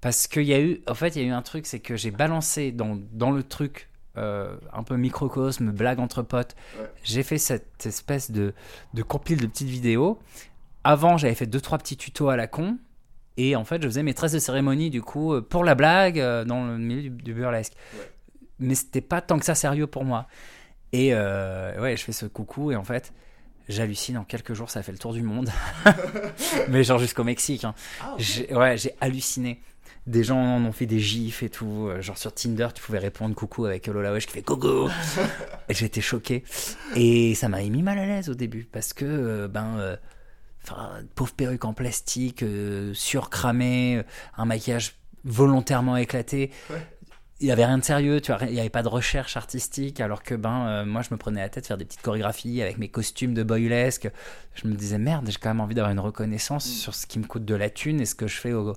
Parce 0.00 0.28
qu'il 0.28 0.44
y 0.44 0.54
a 0.54 0.60
eu, 0.60 0.82
en 0.86 0.94
fait, 0.94 1.16
il 1.16 1.22
y 1.22 1.24
a 1.24 1.28
eu 1.28 1.32
un 1.32 1.42
truc, 1.42 1.66
c'est 1.66 1.80
que 1.80 1.96
j'ai 1.96 2.12
balancé 2.12 2.70
dans, 2.70 2.96
dans 3.10 3.32
le 3.32 3.42
truc 3.42 3.88
euh, 4.16 4.56
un 4.72 4.84
peu 4.84 4.96
microcosme, 4.96 5.72
blague 5.72 5.98
entre 5.98 6.22
potes. 6.22 6.54
Ouais. 6.78 6.86
J'ai 7.02 7.24
fait 7.24 7.38
cette 7.38 7.84
espèce 7.84 8.30
de, 8.30 8.54
de 8.94 9.02
compile 9.02 9.40
de 9.40 9.48
petites 9.48 9.68
vidéos. 9.68 10.20
Avant, 10.84 11.16
j'avais 11.16 11.34
fait 11.34 11.46
deux 11.46 11.60
trois 11.60 11.78
petits 11.78 11.96
tutos 11.96 12.28
à 12.28 12.36
la 12.36 12.46
con. 12.46 12.78
Et 13.36 13.56
en 13.56 13.64
fait, 13.64 13.82
je 13.82 13.88
faisais 13.88 14.04
maîtresse 14.04 14.30
de 14.30 14.38
cérémonie, 14.38 14.90
du 14.90 15.02
coup, 15.02 15.34
euh, 15.34 15.40
pour 15.40 15.64
la 15.64 15.74
blague, 15.74 16.20
dans 16.46 16.64
le 16.64 16.78
milieu 16.78 17.02
du, 17.02 17.10
du 17.10 17.34
burlesque. 17.34 17.72
Ouais. 17.94 18.12
Mais 18.60 18.76
c'était 18.76 19.00
pas 19.00 19.20
tant 19.20 19.40
que 19.40 19.44
ça 19.44 19.56
sérieux 19.56 19.88
pour 19.88 20.04
moi. 20.04 20.28
Et 20.92 21.10
euh, 21.12 21.80
ouais, 21.80 21.96
je 21.96 22.02
fais 22.04 22.12
ce 22.12 22.26
coucou, 22.26 22.70
et 22.72 22.76
en 22.76 22.84
fait, 22.84 23.12
j'hallucine. 23.68 24.18
En 24.18 24.24
quelques 24.24 24.52
jours, 24.54 24.70
ça 24.70 24.80
a 24.80 24.82
fait 24.82 24.92
le 24.92 24.98
tour 24.98 25.12
du 25.14 25.22
monde. 25.22 25.48
Mais 26.68 26.84
genre 26.84 26.98
jusqu'au 26.98 27.24
Mexique. 27.24 27.64
hein. 27.64 27.74
Ah, 28.00 28.16
Ouais, 28.50 28.76
j'ai 28.76 28.94
halluciné. 29.00 29.60
Des 30.08 30.24
gens 30.24 30.36
en 30.38 30.64
ont 30.64 30.72
fait 30.72 30.86
des 30.86 30.98
gifs 30.98 31.44
et 31.44 31.48
tout. 31.48 31.86
Euh, 31.88 32.02
Genre 32.02 32.18
sur 32.18 32.34
Tinder, 32.34 32.66
tu 32.74 32.82
pouvais 32.82 32.98
répondre 32.98 33.36
coucou 33.36 33.66
avec 33.66 33.86
Lola 33.86 34.12
Wesh 34.12 34.26
qui 34.26 34.32
fait 34.32 34.42
coucou. 34.42 34.88
et 35.68 35.74
j'étais 35.74 36.00
choqué. 36.00 36.42
Et 36.96 37.36
ça 37.36 37.48
m'a 37.48 37.60
mis 37.62 37.82
mal 37.82 37.98
à 37.98 38.06
l'aise 38.06 38.28
au 38.28 38.34
début 38.34 38.64
parce 38.70 38.92
que, 38.92 39.04
euh, 39.04 39.46
ben, 39.48 39.76
euh, 39.78 39.96
pauvre 41.14 41.32
perruque 41.34 41.64
en 41.64 41.72
plastique, 41.72 42.42
euh, 42.42 42.92
surcramée, 42.94 44.02
un 44.36 44.44
maquillage 44.44 44.96
volontairement 45.24 45.96
éclaté. 45.96 46.50
Ouais. 46.70 46.84
Il 47.42 47.48
y 47.48 47.50
avait 47.50 47.64
rien 47.64 47.76
de 47.76 47.82
sérieux, 47.84 48.20
tu 48.20 48.30
vois, 48.32 48.40
il 48.46 48.52
n'y 48.52 48.60
avait 48.60 48.70
pas 48.70 48.84
de 48.84 48.88
recherche 48.88 49.36
artistique, 49.36 50.00
alors 50.00 50.22
que 50.22 50.36
ben 50.36 50.66
euh, 50.68 50.84
moi 50.84 51.02
je 51.02 51.08
me 51.10 51.16
prenais 51.18 51.40
la 51.40 51.48
tête 51.48 51.66
faire 51.66 51.76
des 51.76 51.84
petites 51.84 52.00
chorégraphies 52.02 52.62
avec 52.62 52.78
mes 52.78 52.88
costumes 52.88 53.34
de 53.34 53.42
boylesque. 53.42 54.08
Je 54.54 54.68
me 54.68 54.74
disais 54.74 54.96
merde, 54.96 55.26
j'ai 55.28 55.38
quand 55.38 55.50
même 55.50 55.60
envie 55.60 55.74
d'avoir 55.74 55.90
une 55.92 55.98
reconnaissance 55.98 56.64
sur 56.64 56.94
ce 56.94 57.04
qui 57.04 57.18
me 57.18 57.26
coûte 57.26 57.44
de 57.44 57.56
la 57.56 57.68
thune 57.68 58.00
et 58.00 58.06
ce 58.06 58.14
que 58.14 58.28
je 58.28 58.36
fais 58.38 58.52
au- 58.52 58.76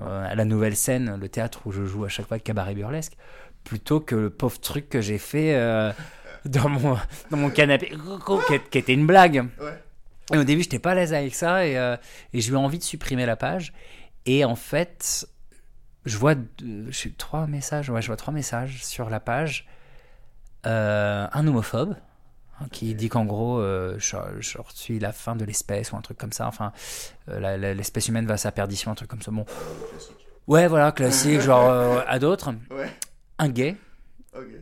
euh, 0.00 0.30
à 0.30 0.34
la 0.34 0.46
nouvelle 0.46 0.76
scène, 0.76 1.18
le 1.20 1.28
théâtre 1.28 1.60
où 1.66 1.72
je 1.72 1.84
joue 1.84 2.06
à 2.06 2.08
chaque 2.08 2.26
fois 2.26 2.38
cabaret 2.38 2.74
burlesque, 2.74 3.18
plutôt 3.64 4.00
que 4.00 4.14
le 4.14 4.30
pauvre 4.30 4.58
truc 4.60 4.88
que 4.88 5.02
j'ai 5.02 5.18
fait 5.18 5.54
euh, 5.54 5.92
dans 6.46 6.70
mon 6.70 6.96
dans 7.30 7.36
mon 7.36 7.50
canapé, 7.50 7.92
qui, 8.70 8.78
était 8.78 8.94
une 8.94 9.06
blague. 9.06 9.46
Ouais. 9.60 9.82
Et 10.32 10.38
au 10.38 10.44
début, 10.44 10.62
j'étais 10.62 10.78
pas 10.78 10.92
à 10.92 10.94
l'aise 10.94 11.12
avec 11.12 11.34
ça 11.34 11.66
et, 11.66 11.74
et 11.74 12.40
j'ai 12.40 12.50
eu 12.50 12.56
envie 12.56 12.78
de 12.78 12.82
supprimer 12.82 13.26
la 13.26 13.36
page. 13.36 13.74
Et 14.24 14.44
en 14.44 14.56
fait, 14.56 15.28
je 16.06 16.16
vois 16.16 16.34
deux- 16.34 16.86
je 16.90 16.96
sais, 16.96 17.10
trois 17.16 17.46
messages. 17.46 17.90
Ouais, 17.90 18.00
je 18.02 18.06
vois 18.06 18.16
trois 18.16 18.32
messages 18.32 18.82
sur 18.84 19.10
la 19.10 19.20
page. 19.20 19.66
Euh, 20.66 21.26
un 21.32 21.46
homophobe 21.46 21.94
hein, 22.60 22.66
qui 22.72 22.94
dit 22.94 23.08
qu'en 23.08 23.24
gros, 23.24 23.58
euh, 23.60 23.96
je, 23.98 24.16
je 24.40 24.58
suis 24.74 24.98
la 24.98 25.12
fin 25.12 25.36
de 25.36 25.44
l'espèce 25.44 25.92
ou 25.92 25.96
un 25.96 26.00
truc 26.00 26.18
comme 26.18 26.32
ça. 26.32 26.46
Enfin, 26.48 26.72
euh, 27.28 27.74
l'espèce 27.74 28.08
humaine 28.08 28.26
va 28.26 28.34
à 28.34 28.38
sa 28.38 28.50
perdition, 28.52 28.90
un 28.90 28.94
truc 28.94 29.08
comme 29.08 29.22
ça. 29.22 29.30
Bon, 29.30 29.44
ouais, 30.48 30.66
voilà, 30.66 30.90
classique, 30.92 31.40
genre 31.40 31.70
à 32.08 32.18
d'autres. 32.18 32.52
Ouais. 32.70 32.90
Un 33.38 33.48
gay 33.48 33.76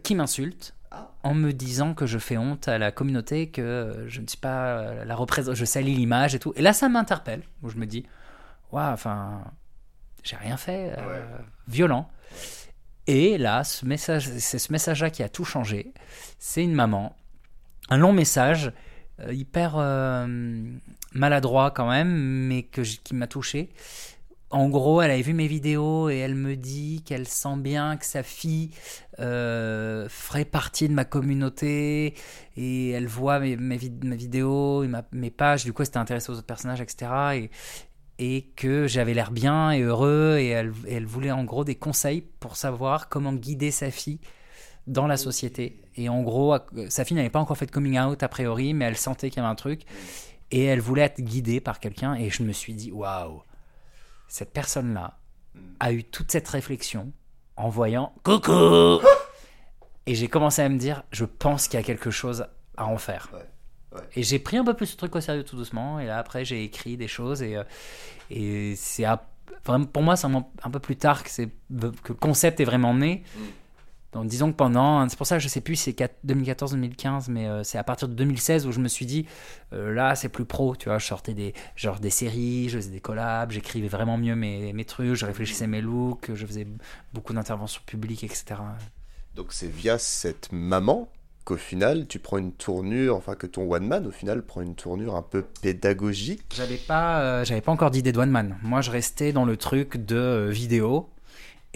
qui 0.03 0.15
m'insulte 0.15 0.75
Ah. 0.91 1.11
en 1.23 1.35
me 1.35 1.53
disant 1.53 1.95
que 1.95 2.07
je 2.07 2.19
fais 2.19 2.37
honte 2.37 2.69
à 2.69 2.79
la 2.79 2.93
communauté, 2.93 3.51
que 3.51 4.05
je 4.09 4.21
ne 4.21 4.27
suis 4.27 4.39
pas 4.39 5.05
la 5.05 5.15
représentante, 5.17 5.57
je 5.57 5.65
salis 5.65 5.95
l'image 5.95 6.35
et 6.35 6.39
tout. 6.39 6.53
Et 6.57 6.63
là, 6.63 6.73
ça 6.73 6.89
m'interpelle, 6.89 7.43
où 7.63 7.69
je 7.71 7.77
me 7.77 7.87
dis, 7.87 8.05
waouh, 8.73 8.93
enfin, 8.93 9.43
j'ai 10.25 10.37
rien 10.37 10.57
fait, 10.57 10.93
euh, 10.99 11.09
Ouais. 11.09 11.23
violent. 11.69 12.09
Et 13.07 13.37
là, 13.39 13.65
ce 13.65 13.85
message, 13.85 14.31
c'est 14.39 14.59
ce 14.59 14.73
message-là 14.73 15.11
qui 15.11 15.23
a 15.23 15.29
tout 15.29 15.45
changé. 15.45 15.93
C'est 16.39 16.65
une 16.65 16.73
maman, 16.75 17.15
un 17.91 17.99
long 17.99 18.13
message, 18.15 18.73
euh, 19.21 19.33
hyper 19.33 19.75
euh, 19.77 20.27
maladroit 21.13 21.71
quand 21.71 21.89
même, 21.89 22.09
mais 22.49 22.63
que 22.63 22.81
qui 22.81 23.15
m'a 23.15 23.27
touché. 23.27 23.69
En 24.51 24.69
gros, 24.69 25.03
elle 25.03 25.11
avait 25.11 25.23
vu 25.23 25.35
mes 25.35 25.49
vidéos 25.49 26.09
et 26.09 26.17
elle 26.19 26.35
me 26.37 26.55
dit 26.57 27.03
qu'elle 27.05 27.27
sent 27.27 27.57
bien 27.57 27.97
que 27.97 28.05
sa 28.07 28.23
fille 28.23 28.71
euh, 29.19 30.09
ferait 30.09 30.45
partie 30.45 30.89
de 30.89 30.95
ma 30.95 31.05
communauté 31.05 32.15
et 32.57 32.91
elle 32.91 33.09
voit 33.09 33.41
mes, 33.41 33.57
mes, 33.57 33.77
vid- 33.77 34.05
mes 34.05 34.17
vidéos 34.17 34.85
et 34.85 34.89
ma- 34.89 35.05
mes 35.13 35.31
pages. 35.31 35.65
Du 35.65 35.73
coup, 35.73 35.83
elle 35.83 35.87
s'était 35.87 35.99
intéressée 35.99 36.31
aux 36.31 36.37
autres 36.37 36.47
personnages, 36.47 36.81
etc. 36.81 37.11
Et, 37.35 37.51
et 38.19 38.51
que 38.57 38.87
j'avais 38.87 39.15
l'air 39.15 39.31
bien 39.31 39.73
et 39.73 39.81
heureux 39.81 40.39
et 40.39 40.49
elle, 40.49 40.73
elle 40.89 41.07
voulait 41.07 41.33
en 41.33 41.45
gros 41.45 41.65
des 41.65 41.75
conseils 41.75 42.23
pour 42.41 42.57
savoir 42.57 43.09
comment 43.09 43.33
guider 43.33 43.71
sa 43.71 43.91
fille 43.91 44.21
dans 44.87 45.07
la 45.07 45.17
société. 45.17 45.81
Et 45.97 46.09
en 46.09 46.23
gros, 46.23 46.57
sa 46.89 47.05
fille 47.05 47.17
n'avait 47.17 47.31
pas 47.31 47.41
encore 47.41 47.57
fait 47.57 47.67
de 47.67 47.71
coming 47.71 47.99
out 47.99 48.23
a 48.23 48.29
priori, 48.29 48.75
mais 48.75 48.85
elle 48.85 48.97
sentait 48.97 49.31
qu'il 49.31 49.39
y 49.39 49.41
avait 49.41 49.51
un 49.51 49.57
truc 49.57 49.83
et 50.51 50.65
elle 50.65 50.81
voulait 50.81 51.03
être 51.03 51.21
guidée 51.21 51.61
par 51.61 51.81
quelqu'un. 51.81 52.15
Et 52.15 52.31
je 52.31 52.43
me 52.43 52.53
suis 52.53 52.75
dit, 52.75 52.93
waouh, 52.93 53.43
cette 54.29 54.53
personne-là 54.53 55.19
a 55.81 55.93
eu 55.93 56.05
toute 56.05 56.31
cette 56.31 56.49
réflexion 56.49 57.13
en 57.57 57.69
voyant 57.69 58.13
coucou. 58.23 59.01
Et 60.07 60.15
j'ai 60.15 60.29
commencé 60.29 60.63
à 60.63 60.69
me 60.69 60.79
dire, 60.79 61.03
je 61.11 61.25
pense 61.25 61.69
qu'il 61.69 61.79
y 61.79 61.83
a 61.83 61.87
quelque 61.87 62.11
chose 62.11 62.47
à 62.77 62.87
en 62.87 62.99
faire. 62.99 63.31
Ouais. 63.95 64.01
Et 64.17 64.23
j'ai 64.23 64.39
pris 64.39 64.57
un 64.57 64.65
peu 64.65 64.75
plus 64.75 64.87
ce 64.87 64.97
truc 64.97 65.15
au 65.17 65.21
sérieux 65.21 65.45
tout 65.45 65.57
doucement. 65.57 66.01
Et 66.01 66.07
là, 66.07 66.19
après, 66.19 66.45
j'ai 66.45 66.65
écrit 66.65 66.97
des 66.97 67.09
choses. 67.09 67.43
Et, 67.43 67.57
euh, 67.57 67.65
et 68.31 68.75
c'est 68.77 69.05
vraiment, 69.65 69.87
pour 69.87 70.03
moi, 70.03 70.17
c'est 70.17 70.27
un, 70.27 70.45
un 70.63 70.71
peu 70.71 70.81
plus 70.81 70.97
tard 70.97 71.23
que, 71.23 71.31
c'est- 71.31 71.49
que 72.03 72.09
le 72.09 72.15
concept 72.15 72.61
est 72.61 72.65
vraiment 72.65 72.95
né. 72.95 73.23
Donc, 74.13 74.27
disons 74.29 74.53
que 74.53 74.57
pendant, 74.57 75.09
c'est 75.09 75.17
pour 75.17 75.27
ça 75.27 75.37
que 75.39 75.43
je 75.43 75.49
sais 75.49 75.61
plus 75.61 75.75
si 75.75 75.93
c'est 75.99 76.21
2014-2015, 76.25 77.29
mais 77.31 77.49
euh, 77.49 77.65
c'est 77.65 77.79
à 77.79 77.83
partir 77.83 78.07
de 78.07 78.15
2016 78.15 78.65
où 78.65 78.71
je 78.71 78.79
me 78.79 78.87
suis 78.87 79.07
dit, 79.07 79.27
euh, 79.73 79.93
là 79.93 80.15
c'est 80.15 80.29
plus 80.29 80.45
pro, 80.45 80.77
tu 80.77 80.89
vois, 80.89 80.99
je 80.99 81.07
sortais 81.07 81.35
des, 81.35 81.53
genre 81.75 81.99
des 81.99 82.11
séries, 82.11 82.69
je 82.69 82.77
faisais 82.79 82.93
des 82.93 83.01
collabs, 83.01 83.51
j'écrivais 83.51 83.89
vraiment 83.89 84.17
mieux 84.17 84.37
mes, 84.37 84.73
mes 84.73 84.85
trucs, 84.85 85.15
je 85.15 85.27
réfléchissais 85.27 85.67
mes 85.67 85.81
looks, 85.81 86.33
je 86.33 86.47
faisais 86.47 86.65
beaucoup 87.13 87.33
d'interventions 87.33 87.83
publiques, 87.87 88.23
etc. 88.23 88.45
Donc 89.35 89.53
c'est 89.53 89.67
via 89.67 89.99
cette 89.99 90.53
maman 90.53 91.09
qu'au 91.45 91.57
final 91.57 92.07
tu 92.07 92.19
prends 92.19 92.39
une 92.39 92.53
tournure, 92.53 93.17
enfin 93.17 93.35
que 93.35 93.47
ton 93.47 93.71
one 93.71 93.87
man 93.87 94.07
au 94.07 94.11
final 94.11 94.43
prend 94.43 94.61
une 94.63 94.75
tournure 94.75 95.15
un 95.15 95.23
peu 95.23 95.43
pédagogique. 95.63 96.43
J'avais 96.55 96.77
pas, 96.77 97.21
euh, 97.21 97.45
j'avais 97.45 97.61
pas 97.61 97.73
encore 97.73 97.91
d'idée 97.91 98.13
de 98.13 98.19
one 98.19 98.31
man. 98.31 98.57
Moi, 98.63 98.81
je 98.81 98.91
restais 98.91 99.33
dans 99.33 99.45
le 99.45 99.57
truc 99.57 99.97
de 100.05 100.17
euh, 100.17 100.51
vidéo. 100.51 101.09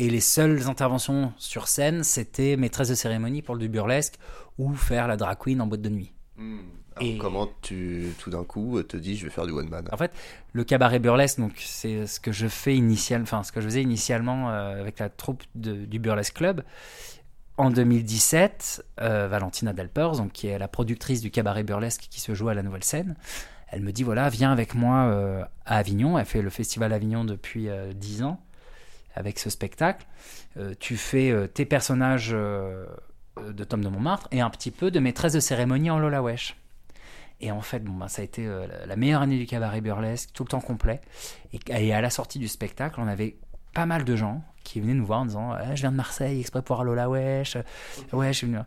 Et 0.00 0.08
les 0.08 0.20
seules 0.20 0.68
interventions 0.68 1.32
sur 1.38 1.66
scène, 1.66 2.04
c'était 2.04 2.56
maîtresse 2.56 2.88
de 2.88 2.94
cérémonie 2.94 3.42
pour 3.42 3.56
le 3.56 3.60
du 3.60 3.68
burlesque 3.68 4.14
ou 4.56 4.72
faire 4.74 5.08
la 5.08 5.16
drag 5.16 5.36
queen 5.38 5.60
en 5.60 5.66
boîte 5.66 5.82
de 5.82 5.88
nuit. 5.88 6.12
Alors, 6.94 7.08
Et- 7.08 7.18
comment 7.18 7.48
tu 7.62 8.06
tout 8.20 8.30
d'un 8.30 8.44
coup 8.44 8.80
te 8.84 8.96
dis 8.96 9.16
je 9.16 9.24
vais 9.24 9.30
faire 9.30 9.44
du 9.46 9.52
one 9.52 9.68
man? 9.68 9.88
En 9.90 9.96
fait, 9.96 10.12
le 10.52 10.62
cabaret 10.62 11.00
burlesque, 11.00 11.40
donc 11.40 11.52
c'est 11.58 12.06
ce 12.06 12.20
que 12.20 12.30
je 12.30 12.46
fais 12.46 12.76
initialement, 12.76 13.24
enfin 13.24 13.42
ce 13.42 13.50
que 13.50 13.60
je 13.60 13.66
faisais 13.66 13.82
initialement 13.82 14.50
euh, 14.50 14.80
avec 14.80 15.00
la 15.00 15.08
troupe 15.08 15.42
de- 15.56 15.84
du 15.84 15.98
Burlesque 15.98 16.34
Club. 16.34 16.62
En 17.58 17.70
2017, 17.70 18.84
euh, 19.00 19.26
Valentina 19.28 19.72
Delpers, 19.72 20.12
donc 20.12 20.32
qui 20.32 20.46
est 20.46 20.58
la 20.58 20.68
productrice 20.68 21.20
du 21.20 21.30
cabaret 21.32 21.64
burlesque 21.64 22.06
qui 22.08 22.20
se 22.20 22.32
joue 22.34 22.48
à 22.48 22.54
la 22.54 22.62
Nouvelle 22.62 22.84
Scène, 22.84 23.16
elle 23.70 23.82
me 23.82 23.90
dit 23.92 24.04
voilà, 24.04 24.28
viens 24.28 24.52
avec 24.52 24.74
moi 24.74 25.06
euh, 25.06 25.44
à 25.66 25.76
Avignon. 25.78 26.18
Elle 26.18 26.24
fait 26.24 26.40
le 26.40 26.50
festival 26.50 26.92
Avignon 26.92 27.24
depuis 27.24 27.68
euh, 27.68 27.92
10 27.92 28.22
ans 28.22 28.40
avec 29.16 29.40
ce 29.40 29.50
spectacle. 29.50 30.06
Euh, 30.56 30.72
tu 30.78 30.96
fais 30.96 31.30
euh, 31.30 31.48
tes 31.48 31.64
personnages 31.64 32.30
euh, 32.32 32.86
de 33.50 33.64
Tom 33.64 33.82
de 33.82 33.88
Montmartre 33.88 34.28
et 34.30 34.40
un 34.40 34.50
petit 34.50 34.70
peu 34.70 34.90
de 34.92 35.00
maîtresse 35.00 35.32
de 35.32 35.40
cérémonie 35.40 35.90
en 35.90 35.98
Lola 35.98 36.22
Wesh. 36.22 36.56
Et 37.40 37.50
en 37.50 37.60
fait, 37.60 37.80
bon, 37.84 37.92
ben, 37.94 38.08
ça 38.08 38.22
a 38.22 38.24
été 38.24 38.46
euh, 38.46 38.66
la- 38.68 38.86
la 38.86 38.96
meilleure 38.96 39.22
année 39.22 39.38
du 39.38 39.46
cabaret 39.46 39.80
burlesque, 39.80 40.30
tout 40.32 40.44
le 40.44 40.48
temps 40.48 40.60
complet. 40.60 41.00
Et, 41.52 41.58
et 41.70 41.92
à 41.92 42.00
la 42.00 42.10
sortie 42.10 42.38
du 42.38 42.46
spectacle, 42.48 43.00
on 43.00 43.08
avait 43.08 43.36
pas 43.74 43.84
mal 43.86 44.04
de 44.04 44.14
gens 44.16 44.42
qui 44.68 44.80
venaient 44.80 44.94
nous 44.94 45.06
voir 45.06 45.20
en 45.20 45.26
disant 45.26 45.52
Ah, 45.52 45.74
Je 45.74 45.80
viens 45.80 45.90
de 45.92 45.96
Marseille 45.96 46.40
exprès 46.40 46.62
pour 46.62 46.76
voir 46.76 46.84
Lola 46.84 47.08
Wesh. 47.08 47.56
Ouais, 48.12 48.28
je 48.32 48.38
suis 48.38 48.46
venu. 48.46 48.58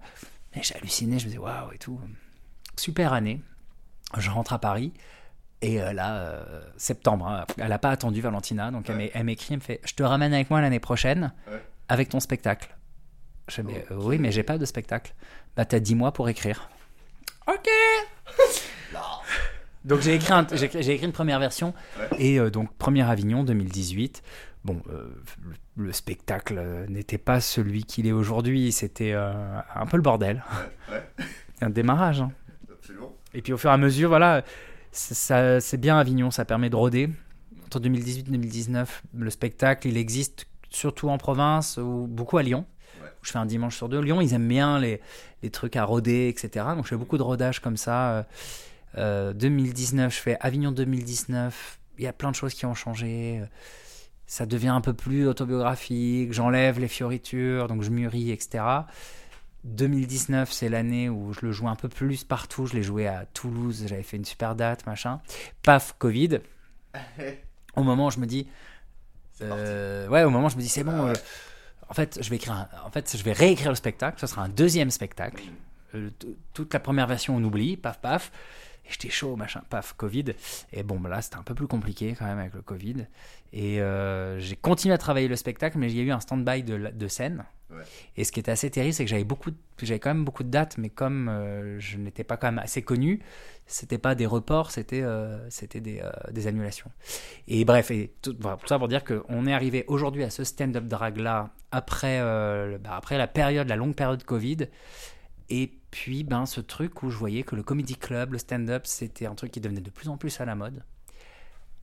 Et 0.55 0.63
j'ai 0.63 0.75
halluciné, 0.75 1.19
je 1.19 1.25
me 1.25 1.29
disais 1.29 1.37
Waouh 1.39 1.71
et 1.73 1.77
tout. 1.77 1.99
Super 2.75 3.13
année. 3.13 3.41
Je 4.17 4.29
rentre 4.29 4.53
à 4.53 4.59
Paris. 4.59 4.91
Et 5.61 5.79
euh, 5.81 5.93
là, 5.93 6.15
euh, 6.15 6.61
septembre, 6.75 7.27
hein, 7.27 7.45
elle 7.57 7.69
n'a 7.69 7.77
pas 7.77 7.91
attendu 7.91 8.19
Valentina, 8.19 8.71
donc 8.71 8.89
elle 8.89 8.97
m'é- 8.97 9.11
elle 9.13 9.23
m'écrit, 9.25 9.53
elle 9.53 9.59
me 9.59 9.63
fait 9.63 9.79
Je 9.85 9.93
te 9.93 10.01
ramène 10.01 10.33
avec 10.33 10.49
moi 10.49 10.59
l'année 10.59 10.79
prochaine 10.79 11.33
Ouais. 11.47 11.61
avec 11.87 12.09
ton 12.09 12.19
spectacle. 12.19 12.75
Je 13.47 13.55
fais, 13.55 13.63
mais, 13.63 13.85
euh, 13.91 13.95
Oui, 13.95 14.17
mais 14.17 14.31
j'ai 14.31 14.41
pas 14.43 14.57
de 14.57 14.65
spectacle. 14.65 15.13
Bah, 15.55 15.65
t'as 15.65 15.79
10 15.79 15.93
mois 15.93 16.13
pour 16.13 16.27
écrire. 16.29 16.69
Ok 17.47 17.67
Donc 19.85 20.01
j'ai 20.01 20.13
écrit, 20.15 20.31
un- 20.33 20.45
j'ai 20.53 20.65
écrit- 20.65 20.83
j'ai 20.83 20.93
écrit 20.93 21.05
une 21.07 21.11
première 21.11 21.39
version, 21.39 21.73
et 22.19 22.39
euh, 22.39 22.49
donc 22.49 22.73
première 22.77 23.09
Avignon 23.09 23.43
2018. 23.43 24.21
Bon, 24.63 24.79
euh, 24.91 25.07
le, 25.75 25.85
le 25.85 25.91
spectacle 25.93 26.55
euh, 26.59 26.85
n'était 26.87 27.17
pas 27.17 27.41
celui 27.41 27.83
qu'il 27.83 28.05
est 28.05 28.11
aujourd'hui, 28.11 28.71
c'était 28.71 29.13
euh, 29.13 29.33
un 29.75 29.85
peu 29.87 29.97
le 29.97 30.03
bordel. 30.03 30.43
un 31.61 31.69
démarrage. 31.69 32.21
hein. 32.21 32.31
Absolument. 32.71 33.15
Et 33.33 33.41
puis 33.41 33.53
au 33.53 33.57
fur 33.57 33.69
et 33.71 33.73
à 33.73 33.77
mesure, 33.77 34.09
voilà, 34.09 34.43
c'est- 34.91 35.15
ça, 35.15 35.59
c'est 35.59 35.77
bien 35.77 35.97
Avignon, 35.97 36.29
ça 36.31 36.45
permet 36.45 36.69
de 36.69 36.75
rôder. 36.75 37.09
Entre 37.65 37.79
2018 37.79 38.19
et 38.27 38.31
2019, 38.31 39.01
le 39.17 39.29
spectacle, 39.29 39.87
il 39.87 39.97
existe 39.97 40.45
surtout 40.69 41.09
en 41.09 41.17
province 41.17 41.77
ou 41.77 42.05
beaucoup 42.07 42.37
à 42.37 42.43
Lyon. 42.43 42.65
Ouais. 43.01 43.07
Je 43.23 43.31
fais 43.31 43.39
un 43.39 43.45
dimanche 43.45 43.75
sur 43.77 43.89
deux. 43.89 43.99
Lyon, 44.01 44.21
ils 44.21 44.33
aiment 44.33 44.47
bien 44.47 44.77
les, 44.79 45.01
les 45.41 45.49
trucs 45.49 45.75
à 45.75 45.85
rôder, 45.85 46.27
etc. 46.27 46.65
Donc 46.75 46.83
je 46.83 46.89
fais 46.89 46.97
beaucoup 46.97 47.17
de 47.17 47.23
rodage 47.23 47.61
comme 47.61 47.77
ça. 47.77 48.27
Euh, 48.97 49.29
euh, 49.29 49.33
2019, 49.33 50.13
je 50.15 50.19
fais 50.19 50.37
Avignon 50.41 50.71
2019. 50.71 51.79
Il 51.97 52.03
y 52.03 52.07
a 52.07 52.13
plein 52.13 52.31
de 52.31 52.35
choses 52.35 52.53
qui 52.53 52.65
ont 52.65 52.73
changé. 52.73 53.41
Ça 54.27 54.45
devient 54.45 54.69
un 54.69 54.81
peu 54.81 54.93
plus 54.93 55.27
autobiographique. 55.27 56.33
J'enlève 56.33 56.79
les 56.79 56.87
fioritures, 56.87 57.67
donc 57.67 57.81
je 57.83 57.89
mûris, 57.89 58.31
etc. 58.31 58.63
2019, 59.63 60.51
c'est 60.51 60.69
l'année 60.69 61.09
où 61.09 61.33
je 61.33 61.45
le 61.45 61.51
joue 61.51 61.67
un 61.67 61.75
peu 61.75 61.87
plus 61.89 62.23
partout. 62.23 62.65
Je 62.65 62.73
l'ai 62.73 62.83
joué 62.83 63.07
à 63.07 63.25
Toulouse, 63.33 63.85
j'avais 63.87 64.03
fait 64.03 64.17
une 64.17 64.25
super 64.25 64.55
date, 64.55 64.85
machin. 64.87 65.21
Paf, 65.63 65.95
Covid. 65.99 66.39
Au 67.75 67.83
moment 67.83 68.07
où 68.07 68.11
je 68.11 68.19
me 68.19 68.25
dis, 68.25 68.47
Euh, 69.41 70.07
ouais, 70.09 70.23
au 70.23 70.29
moment, 70.29 70.49
je 70.49 70.57
me 70.57 70.61
dis, 70.61 70.69
c'est 70.69 70.83
bon. 70.83 71.07
euh, 71.07 71.13
en 71.89 71.93
fait, 71.93 72.19
je 72.21 72.29
vais 72.29 72.35
écrire. 72.35 72.53
un- 72.53 72.69
en 72.85 72.91
fait, 72.91 73.15
je 73.17 73.23
vais 73.23 73.31
réécrire 73.33 73.69
le 73.69 73.75
spectacle. 73.75 74.19
Ce 74.19 74.27
sera 74.27 74.43
un 74.43 74.49
deuxième 74.49 74.91
spectacle. 74.91 75.41
Euh, 75.95 76.09
toute 76.53 76.73
la 76.73 76.79
première 76.79 77.07
version, 77.07 77.35
on 77.35 77.43
oublie. 77.43 77.77
Paf, 77.77 77.99
paf. 77.99 78.31
Et 78.85 78.91
j'étais 78.91 79.09
chaud, 79.09 79.35
machin, 79.35 79.61
paf, 79.69 79.93
Covid. 79.93 80.25
Et 80.73 80.83
bon, 80.83 80.99
bah 80.99 81.09
là, 81.09 81.21
c'était 81.21 81.37
un 81.37 81.43
peu 81.43 81.53
plus 81.53 81.67
compliqué 81.67 82.15
quand 82.17 82.25
même 82.25 82.39
avec 82.39 82.53
le 82.53 82.61
Covid. 82.61 83.05
Et 83.53 83.81
euh, 83.81 84.39
j'ai 84.39 84.55
continué 84.55 84.93
à 84.93 84.97
travailler 84.97 85.27
le 85.27 85.35
spectacle, 85.35 85.77
mais 85.77 85.91
il 85.91 85.97
y 85.97 85.99
a 85.99 86.03
eu 86.03 86.11
un 86.11 86.19
stand-by 86.19 86.63
de, 86.63 87.07
scène. 87.07 87.45
Ouais. 87.69 87.83
Et 88.17 88.23
ce 88.23 88.31
qui 88.31 88.39
était 88.39 88.51
assez 88.51 88.69
terrible, 88.69 88.93
c'est 88.93 89.03
que 89.05 89.09
j'avais 89.09 89.23
beaucoup, 89.23 89.51
de- 89.51 89.57
j'avais 89.81 89.99
quand 89.99 90.09
même 90.09 90.25
beaucoup 90.25 90.43
de 90.43 90.49
dates, 90.49 90.77
mais 90.77 90.89
comme 90.89 91.29
euh, 91.29 91.79
je 91.79 91.97
n'étais 91.97 92.23
pas 92.23 92.37
quand 92.37 92.47
même 92.47 92.59
assez 92.59 92.81
connu, 92.81 93.21
c'était 93.65 93.97
pas 93.97 94.15
des 94.15 94.25
reports, 94.25 94.71
c'était 94.71 95.01
euh, 95.03 95.49
c'était 95.49 95.79
des, 95.79 96.01
des 96.31 96.47
annulations. 96.47 96.91
Et 97.47 97.63
bref, 97.63 97.91
et 97.91 98.13
tout, 98.21 98.35
voilà, 98.39 98.57
tout 98.57 98.67
ça 98.67 98.79
pour 98.79 98.87
dire 98.87 99.03
qu'on 99.03 99.45
est 99.45 99.53
arrivé 99.53 99.85
aujourd'hui 99.87 100.23
à 100.23 100.29
ce 100.29 100.43
stand-up 100.43 100.85
drag 100.85 101.17
là 101.17 101.51
après, 101.71 102.19
bah, 102.79 102.95
après 102.95 103.17
la 103.17 103.27
période, 103.27 103.69
la 103.69 103.77
longue 103.77 103.95
période 103.95 104.23
Covid. 104.23 104.67
Et 105.49 105.71
puis, 105.91 106.23
ben, 106.23 106.45
ce 106.45 106.61
truc 106.61 107.03
où 107.03 107.09
je 107.09 107.17
voyais 107.17 107.43
que 107.43 107.55
le 107.55 107.63
comedy 107.63 107.95
club, 107.95 108.33
le 108.33 108.39
stand-up, 108.39 108.87
c'était 108.87 109.25
un 109.25 109.35
truc 109.35 109.51
qui 109.51 109.59
devenait 109.59 109.81
de 109.81 109.89
plus 109.89 110.09
en 110.09 110.17
plus 110.17 110.39
à 110.39 110.45
la 110.45 110.55
mode. 110.55 110.83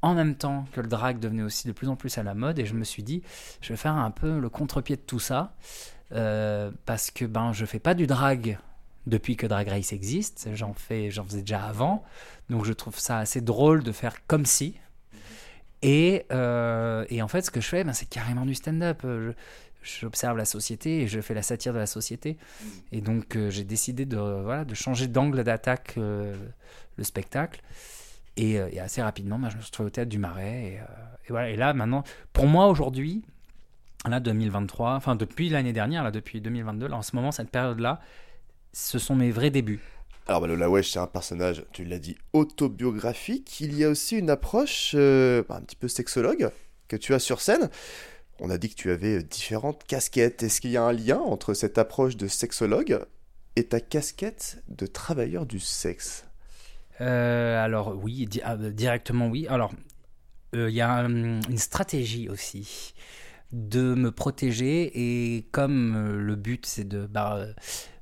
En 0.00 0.14
même 0.14 0.34
temps 0.34 0.64
que 0.72 0.80
le 0.80 0.88
drag 0.88 1.18
devenait 1.18 1.42
aussi 1.42 1.68
de 1.68 1.72
plus 1.72 1.88
en 1.88 1.96
plus 1.96 2.18
à 2.18 2.22
la 2.22 2.34
mode, 2.34 2.58
et 2.58 2.64
je 2.64 2.74
me 2.74 2.84
suis 2.84 3.02
dit, 3.02 3.22
je 3.60 3.72
vais 3.72 3.76
faire 3.76 3.94
un 3.94 4.10
peu 4.10 4.38
le 4.38 4.48
contre-pied 4.48 4.96
de 4.96 5.02
tout 5.02 5.18
ça, 5.18 5.54
euh, 6.12 6.70
parce 6.86 7.10
que 7.10 7.26
ben, 7.26 7.52
je 7.52 7.66
fais 7.66 7.80
pas 7.80 7.94
du 7.94 8.06
drag 8.06 8.58
depuis 9.06 9.36
que 9.36 9.46
Drag 9.46 9.68
Race 9.68 9.92
existe, 9.92 10.48
j'en 10.54 10.74
fais, 10.74 11.10
j'en 11.10 11.24
faisais 11.24 11.40
déjà 11.40 11.64
avant, 11.64 12.04
donc 12.50 12.64
je 12.64 12.72
trouve 12.72 12.98
ça 12.98 13.18
assez 13.18 13.40
drôle 13.40 13.82
de 13.82 13.92
faire 13.92 14.26
comme 14.26 14.44
si. 14.44 14.76
Et, 15.82 16.26
euh, 16.32 17.04
en 17.20 17.28
fait, 17.28 17.42
ce 17.42 17.50
que 17.50 17.60
je 17.60 17.68
fais, 17.68 17.84
ben, 17.84 17.92
c'est 17.92 18.08
carrément 18.08 18.44
du 18.44 18.54
stand-up. 18.54 19.02
Euh, 19.04 19.32
J'observe 19.82 20.36
la 20.36 20.44
société 20.44 21.02
et 21.02 21.08
je 21.08 21.20
fais 21.20 21.34
la 21.34 21.42
satire 21.42 21.72
de 21.72 21.78
la 21.78 21.86
société. 21.86 22.36
Et 22.92 23.00
donc, 23.00 23.36
euh, 23.36 23.50
j'ai 23.50 23.64
décidé 23.64 24.06
de, 24.06 24.16
voilà, 24.16 24.64
de 24.64 24.74
changer 24.74 25.06
d'angle 25.06 25.44
d'attaque 25.44 25.94
euh, 25.98 26.36
le 26.96 27.04
spectacle. 27.04 27.62
Et, 28.36 28.58
euh, 28.58 28.68
et 28.70 28.80
assez 28.80 29.02
rapidement, 29.02 29.38
ben, 29.38 29.48
je 29.50 29.56
me 29.56 29.60
suis 29.60 29.68
retrouvé 29.68 29.86
au 29.88 29.90
théâtre 29.90 30.10
du 30.10 30.18
Marais. 30.18 30.64
Et, 30.64 30.74
et 30.74 31.30
voilà. 31.30 31.50
Et 31.50 31.56
là, 31.56 31.72
maintenant, 31.74 32.04
pour 32.32 32.46
moi, 32.46 32.66
aujourd'hui, 32.68 33.22
là, 34.06 34.20
2023, 34.20 34.94
enfin, 34.94 35.16
depuis 35.16 35.48
l'année 35.48 35.72
dernière, 35.72 36.04
là, 36.04 36.10
depuis 36.10 36.40
2022, 36.40 36.88
là, 36.88 36.96
en 36.96 37.02
ce 37.02 37.16
moment, 37.16 37.32
cette 37.32 37.50
période-là, 37.50 38.00
ce 38.72 38.98
sont 38.98 39.16
mes 39.16 39.30
vrais 39.30 39.50
débuts. 39.50 39.80
Alors, 40.28 40.42
bah, 40.42 40.46
Lola 40.46 40.68
Wesh, 40.68 40.90
c'est 40.90 40.98
un 40.98 41.06
personnage, 41.06 41.64
tu 41.72 41.84
l'as 41.84 41.98
dit, 41.98 42.16
autobiographique. 42.34 43.60
Il 43.60 43.74
y 43.74 43.82
a 43.82 43.88
aussi 43.88 44.18
une 44.18 44.28
approche 44.28 44.92
euh, 44.94 45.42
un 45.48 45.62
petit 45.62 45.76
peu 45.76 45.88
sexologue 45.88 46.50
que 46.86 46.96
tu 46.96 47.14
as 47.14 47.18
sur 47.18 47.40
scène. 47.40 47.70
On 48.40 48.50
a 48.50 48.58
dit 48.58 48.68
que 48.68 48.74
tu 48.74 48.90
avais 48.90 49.18
euh, 49.18 49.22
différentes 49.22 49.84
casquettes. 49.84 50.42
Est-ce 50.42 50.60
qu'il 50.60 50.70
y 50.70 50.76
a 50.76 50.84
un 50.84 50.92
lien 50.92 51.18
entre 51.18 51.54
cette 51.54 51.78
approche 51.78 52.16
de 52.16 52.28
sexologue 52.28 53.00
et 53.56 53.64
ta 53.64 53.80
casquette 53.80 54.62
de 54.68 54.86
travailleur 54.86 55.46
du 55.46 55.58
sexe? 55.58 56.24
Euh, 57.00 57.62
alors 57.62 57.96
oui, 58.00 58.26
di- 58.26 58.40
ah, 58.44 58.54
euh, 58.54 58.70
directement 58.70 59.28
oui. 59.28 59.46
Alors 59.48 59.72
euh, 60.54 60.70
il 60.70 60.74
y 60.74 60.80
a 60.80 61.04
hum, 61.04 61.40
une 61.48 61.58
stratégie 61.58 62.28
aussi 62.28 62.94
de 63.52 63.94
me 63.94 64.10
protéger 64.10 64.90
et 65.36 65.42
comme 65.52 65.94
euh, 65.96 66.20
le 66.20 66.36
but 66.36 66.66
c'est 66.66 66.86
de 66.86 67.06
bah, 67.06 67.46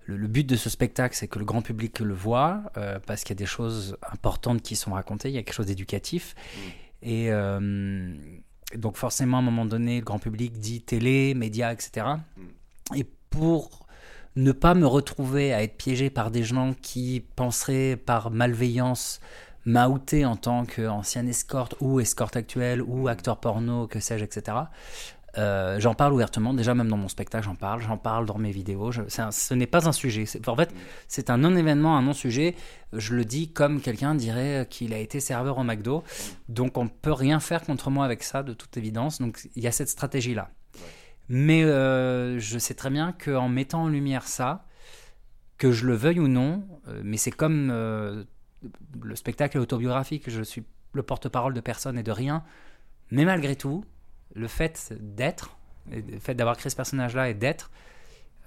le, 0.05 0.27
but 0.29 0.45
de 0.45 0.57
ce 0.57 0.69
spectacle 0.71 1.15
c'est 1.17 1.29
que 1.29 1.39
le 1.39 1.45
grand 1.45 1.63
public 1.63 2.01
le 2.01 2.15
voit 2.15 2.63
euh, 2.77 2.99
parce 3.07 3.23
qu'il 3.23 3.31
y 3.35 3.39
a 3.39 3.43
des 3.43 3.47
choses 3.47 3.97
importantes 4.13 4.63
qui 4.63 4.77
sont 4.77 4.93
racontées, 4.93 5.29
il 5.29 5.35
y 5.35 5.39
a 5.39 5.43
quelque 5.43 5.55
chose 5.55 5.67
d'éducatif 5.67 6.35
et 7.03 7.31
euh, 7.31 8.15
donc 8.75 8.97
forcément 8.97 9.39
à 9.39 9.41
un 9.41 9.45
moment 9.45 9.65
donné 9.65 9.99
le 9.99 10.05
grand 10.05 10.19
public 10.19 10.59
dit 10.59 10.83
télé, 10.83 11.35
médias, 11.35 11.73
etc. 11.73 12.07
Et 12.95 13.05
pour 13.31 13.87
ne 14.35 14.53
pas 14.53 14.75
me 14.75 14.87
retrouver 14.87 15.55
à 15.55 15.63
être 15.63 15.77
piégé 15.77 16.11
par 16.11 16.31
des 16.31 16.43
gens 16.43 16.75
qui 16.83 17.25
penseraient 17.37 17.97
par 17.97 18.31
malveillance 18.31 19.21
m'outer 19.65 20.25
en 20.25 20.37
tant 20.37 20.65
qu'ancienne 20.65 21.29
escorte 21.29 21.75
ou 21.81 22.01
escorte 22.01 22.37
actuelle 22.37 22.83
ou 22.83 23.09
acteur 23.09 23.39
porno, 23.39 23.87
que 23.89 23.99
sais-je, 23.99 24.25
etc. 24.25 24.57
Euh, 25.39 25.79
j'en 25.81 25.95
parle 25.95 26.15
ouvertement, 26.15 26.55
déjà 26.55 26.75
même 26.75 26.89
dans 26.89 26.97
mon 26.97 27.09
spectacle 27.09 27.45
j'en 27.45 27.55
parle, 27.55 27.83
j'en 27.83 27.99
parle 27.99 28.25
dans 28.25 28.39
mes 28.39 28.51
vidéos, 28.51 28.91
ce 28.93 29.55
n'est 29.55 29.67
pas 29.67 29.87
un 29.87 29.93
sujet, 29.93 30.25
en 30.47 30.57
fait 30.57 30.75
c'est 31.09 31.29
un 31.29 31.37
non-événement, 31.37 31.97
un 31.97 32.03
non-sujet, 32.03 32.55
je 32.95 33.15
le 33.15 33.25
dis 33.27 33.53
comme 33.53 33.83
quelqu'un 33.83 34.15
dirait 34.15 34.67
qu'il 34.71 34.95
a 34.95 34.99
été 34.99 35.21
serveur 35.21 35.59
au 35.59 35.63
McDo, 35.63 36.05
donc 36.49 36.79
on 36.79 36.85
ne 36.85 36.89
peut 36.89 37.13
rien 37.13 37.39
faire 37.39 37.63
contre 37.65 37.91
moi 37.91 38.07
avec 38.07 38.23
ça 38.23 38.43
de 38.43 38.55
toute 38.55 38.79
évidence, 38.79 39.21
donc 39.21 39.39
il 39.55 39.63
y 39.63 39.67
a 39.67 39.73
cette 39.73 39.91
stratégie-là. 39.91 40.49
Mais 41.29 41.65
euh, 41.65 42.39
je 42.39 42.59
sais 42.59 42.75
très 42.75 42.91
bien 42.91 43.13
qu'en 43.13 43.49
mettant 43.49 43.83
en 43.83 43.89
lumière 43.89 44.27
ça, 44.27 44.65
que 45.59 45.71
je 45.71 45.87
le 45.87 45.95
veuille 45.95 46.21
ou 46.21 46.29
non, 46.29 46.67
euh, 46.89 47.03
mais 47.05 47.19
c'est 47.19 47.31
comme 47.31 47.69
le 47.69 49.17
spectacle 49.17 49.59
autobiographique, 49.59 50.31
je 50.31 50.43
suis 50.43 50.65
le 50.95 51.03
porte-parole 51.03 51.53
de 51.53 51.61
personne 51.61 51.99
et 51.99 52.03
de 52.03 52.13
rien, 52.13 52.43
mais 53.11 53.27
malgré 53.27 53.55
tout, 53.55 53.85
le 54.35 54.49
fait 54.49 54.93
d'être, 55.01 55.57
le 55.91 56.19
fait 56.19 56.35
d'avoir 56.35 56.57
créé 56.57 56.71
ce 56.71 56.77
personnage-là 56.77 57.31
et 57.31 57.35
d'être, 57.35 57.71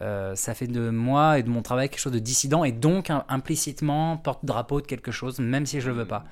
euh, 0.02 0.36
ça 0.36 0.54
fait 0.54 0.68
de 0.68 0.90
moi 0.90 1.40
et 1.40 1.44
de 1.44 1.50
mon 1.50 1.62
travail 1.62 1.90
quelque 1.90 2.00
chose 2.00 2.14
de 2.14 2.20
dissident 2.20 2.64
et 2.64 2.72
donc 2.72 3.10
im- 3.10 3.26
implicitement 3.28 4.18
porte-drapeau 4.18 4.82
de 4.82 4.88
quelque 4.88 5.12
chose, 5.12 5.40
même 5.40 5.66
si 5.66 5.82
je 5.82 5.90
le 5.90 5.96
veux 5.96 6.08
pas. 6.08 6.24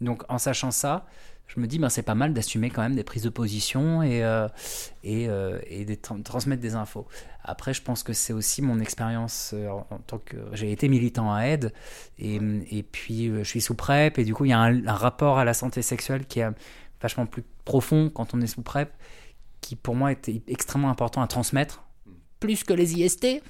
Donc 0.00 0.24
en 0.28 0.38
sachant 0.38 0.70
ça, 0.72 1.06
je 1.48 1.60
me 1.60 1.66
dis 1.66 1.78
ben 1.78 1.90
c'est 1.90 2.02
pas 2.02 2.14
mal 2.14 2.32
d'assumer 2.32 2.70
quand 2.70 2.80
même 2.82 2.94
des 2.94 3.04
prises 3.04 3.24
de 3.24 3.28
position 3.28 4.02
et 4.02 4.24
euh, 4.24 4.48
et, 5.04 5.28
euh, 5.28 5.58
et 5.66 5.84
de 5.84 5.94
tra- 5.94 6.22
transmettre 6.22 6.62
des 6.62 6.74
infos. 6.74 7.06
Après, 7.44 7.74
je 7.74 7.82
pense 7.82 8.02
que 8.02 8.12
c'est 8.12 8.32
aussi 8.32 8.62
mon 8.62 8.80
expérience 8.80 9.50
euh, 9.52 9.68
en, 9.68 9.86
en 9.90 9.98
tant 9.98 10.18
que 10.18 10.36
j'ai 10.52 10.72
été 10.72 10.88
militant 10.88 11.32
à 11.34 11.42
aide 11.42 11.72
et, 12.18 12.40
et 12.70 12.82
puis 12.82 13.28
je 13.28 13.42
suis 13.42 13.60
sous 13.60 13.74
PrEP 13.74 14.18
et 14.18 14.24
du 14.24 14.32
coup 14.34 14.44
il 14.46 14.50
y 14.50 14.54
a 14.54 14.60
un, 14.60 14.86
un 14.86 14.94
rapport 14.94 15.38
à 15.38 15.44
la 15.44 15.52
santé 15.54 15.82
sexuelle 15.82 16.26
qui 16.26 16.40
est 16.40 16.48
vachement 17.00 17.26
plus 17.26 17.44
profond 17.64 18.10
quand 18.14 18.32
on 18.32 18.40
est 18.40 18.46
sous 18.46 18.62
PrEP 18.62 18.90
qui 19.60 19.76
pour 19.76 19.94
moi 19.94 20.10
était 20.12 20.42
extrêmement 20.48 20.90
important 20.90 21.20
à 21.20 21.26
transmettre 21.26 21.84
plus 22.40 22.64
que 22.64 22.72
les 22.72 22.94
IST. 22.94 23.42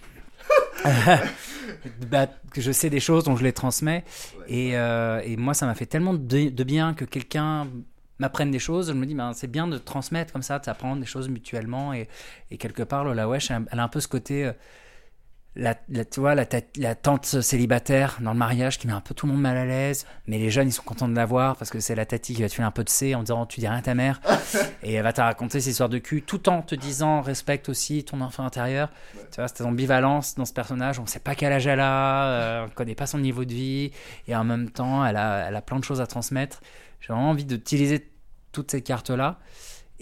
bah, 2.11 2.27
que 2.53 2.61
je 2.61 2.73
sais 2.73 2.91
des 2.91 3.01
choses 3.01 3.25
dont 3.25 3.37
je 3.37 3.45
les 3.45 3.53
transmets. 3.53 4.05
Et, 4.49 4.77
euh, 4.77 5.21
et 5.25 5.37
moi 5.37 5.55
ça 5.55 5.67
m'a 5.67 5.75
fait 5.75 5.87
tellement 5.87 6.15
de, 6.15 6.49
de 6.49 6.65
bien 6.65 6.95
que 6.95 7.05
quelqu'un 7.05 7.69
m'apprenne 8.19 8.51
des 8.51 8.59
choses. 8.59 8.89
Je 8.89 8.93
me 8.93 9.07
dis 9.07 9.15
ben, 9.15 9.33
c'est 9.33 9.51
bien 9.51 9.67
de 9.67 9.79
transmettre 9.79 10.33
comme 10.33 10.43
ça 10.43 10.59
d'apprendre 10.59 11.01
des 11.01 11.07
choses 11.07 11.29
mutuellement. 11.29 11.93
Et, 11.93 12.09
et 12.51 12.59
quelque 12.59 12.83
part 12.83 13.05
Lola 13.05 13.29
Wesh 13.29 13.51
elle 13.51 13.65
elle 13.71 13.81
a 13.81 13.85
un 13.85 13.89
peu 13.89 14.01
ce 14.01 14.09
côté 14.09 14.47
euh, 14.47 14.53
la, 15.55 15.75
la- 15.91 16.05
tu 16.07 16.21
vois 16.21 16.35
la, 16.35 16.47
ta- 16.47 16.61
la 16.79 16.95
tante 16.95 17.27
célibataire 17.43 18.19
dans 18.21 18.33
le 18.33 18.39
mariage 18.39 18.79
qui 18.79 18.87
met 18.87 18.93
un 18.95 19.03
peu 19.03 19.15
tout 19.15 19.27
le 19.27 19.33
monde 19.33 19.43
mal 19.43 19.57
à 19.59 19.67
l'aise 19.67 20.07
mais 20.27 20.39
les 20.39 20.51
jeunes 20.51 20.69
ils 20.69 20.73
sont 20.73 20.83
contents 20.83 21.09
de 21.09 21.15
la 21.15 21.27
voir 21.27 21.57
parce 21.57 21.71
que 21.71 21.79
c'est 21.79 21.95
la 21.95 22.07
tati 22.07 22.35
qui 22.35 22.41
va 22.43 22.49
te 22.49 22.55
filer 22.55 22.67
un 22.67 22.71
peu 22.71 22.85
de 22.85 22.89
C 22.89 23.15
en 23.15 23.21
disant 23.21 23.45
tu 23.45 23.61
dis 23.61 23.69
rien 23.69 23.77
à 23.79 23.83
ta 23.83 23.95
mère. 23.95 24.21
Et 24.83 24.95
elle 24.95 25.03
va 25.03 25.13
te 25.13 25.21
raconter 25.21 25.61
ses 25.61 25.71
histoires 25.71 25.89
de 25.91 25.99
cul 25.99 26.23
tout 26.23 26.49
en 26.49 26.63
te 26.63 26.75
disant 26.75 27.21
respecte 27.21 27.69
aussi 27.69 28.03
ton 28.05 28.21
enfant 28.23 28.45
intérieur. 28.47 28.91
Tu 29.31 29.37
vois 29.37 29.49
cette 29.49 29.61
ambivalence 29.61 30.35
dans 30.37 30.45
ce 30.47 30.53
personnage. 30.55 30.99
On 30.99 31.07
sait 31.07 31.21
pas 31.21 31.35
quel 31.35 31.53
âge 31.53 31.67
elle 31.67 31.81
a 31.81 32.25
euh, 32.31 32.67
on 32.67 32.71
connaît 32.71 32.95
pas 32.95 33.07
son 33.07 33.19
niveau 33.19 33.45
de 33.45 33.53
vie. 33.53 33.93
Et 34.29 34.35
en 34.35 34.45
même 34.45 34.71
temps 34.71 35.05
elle 35.05 35.17
a, 35.17 35.49
elle 35.49 35.57
a 35.57 35.63
plein 35.63 35.79
de 35.79 35.85
choses 35.85 36.01
à 36.01 36.07
transmettre. 36.07 36.61
J'ai 37.01 37.09
vraiment 37.13 37.31
envie 37.31 37.45
d'utiliser 37.45 38.09
toutes 38.53 38.71
ces 38.71 38.81
cartes 38.83 39.11
là 39.11 39.39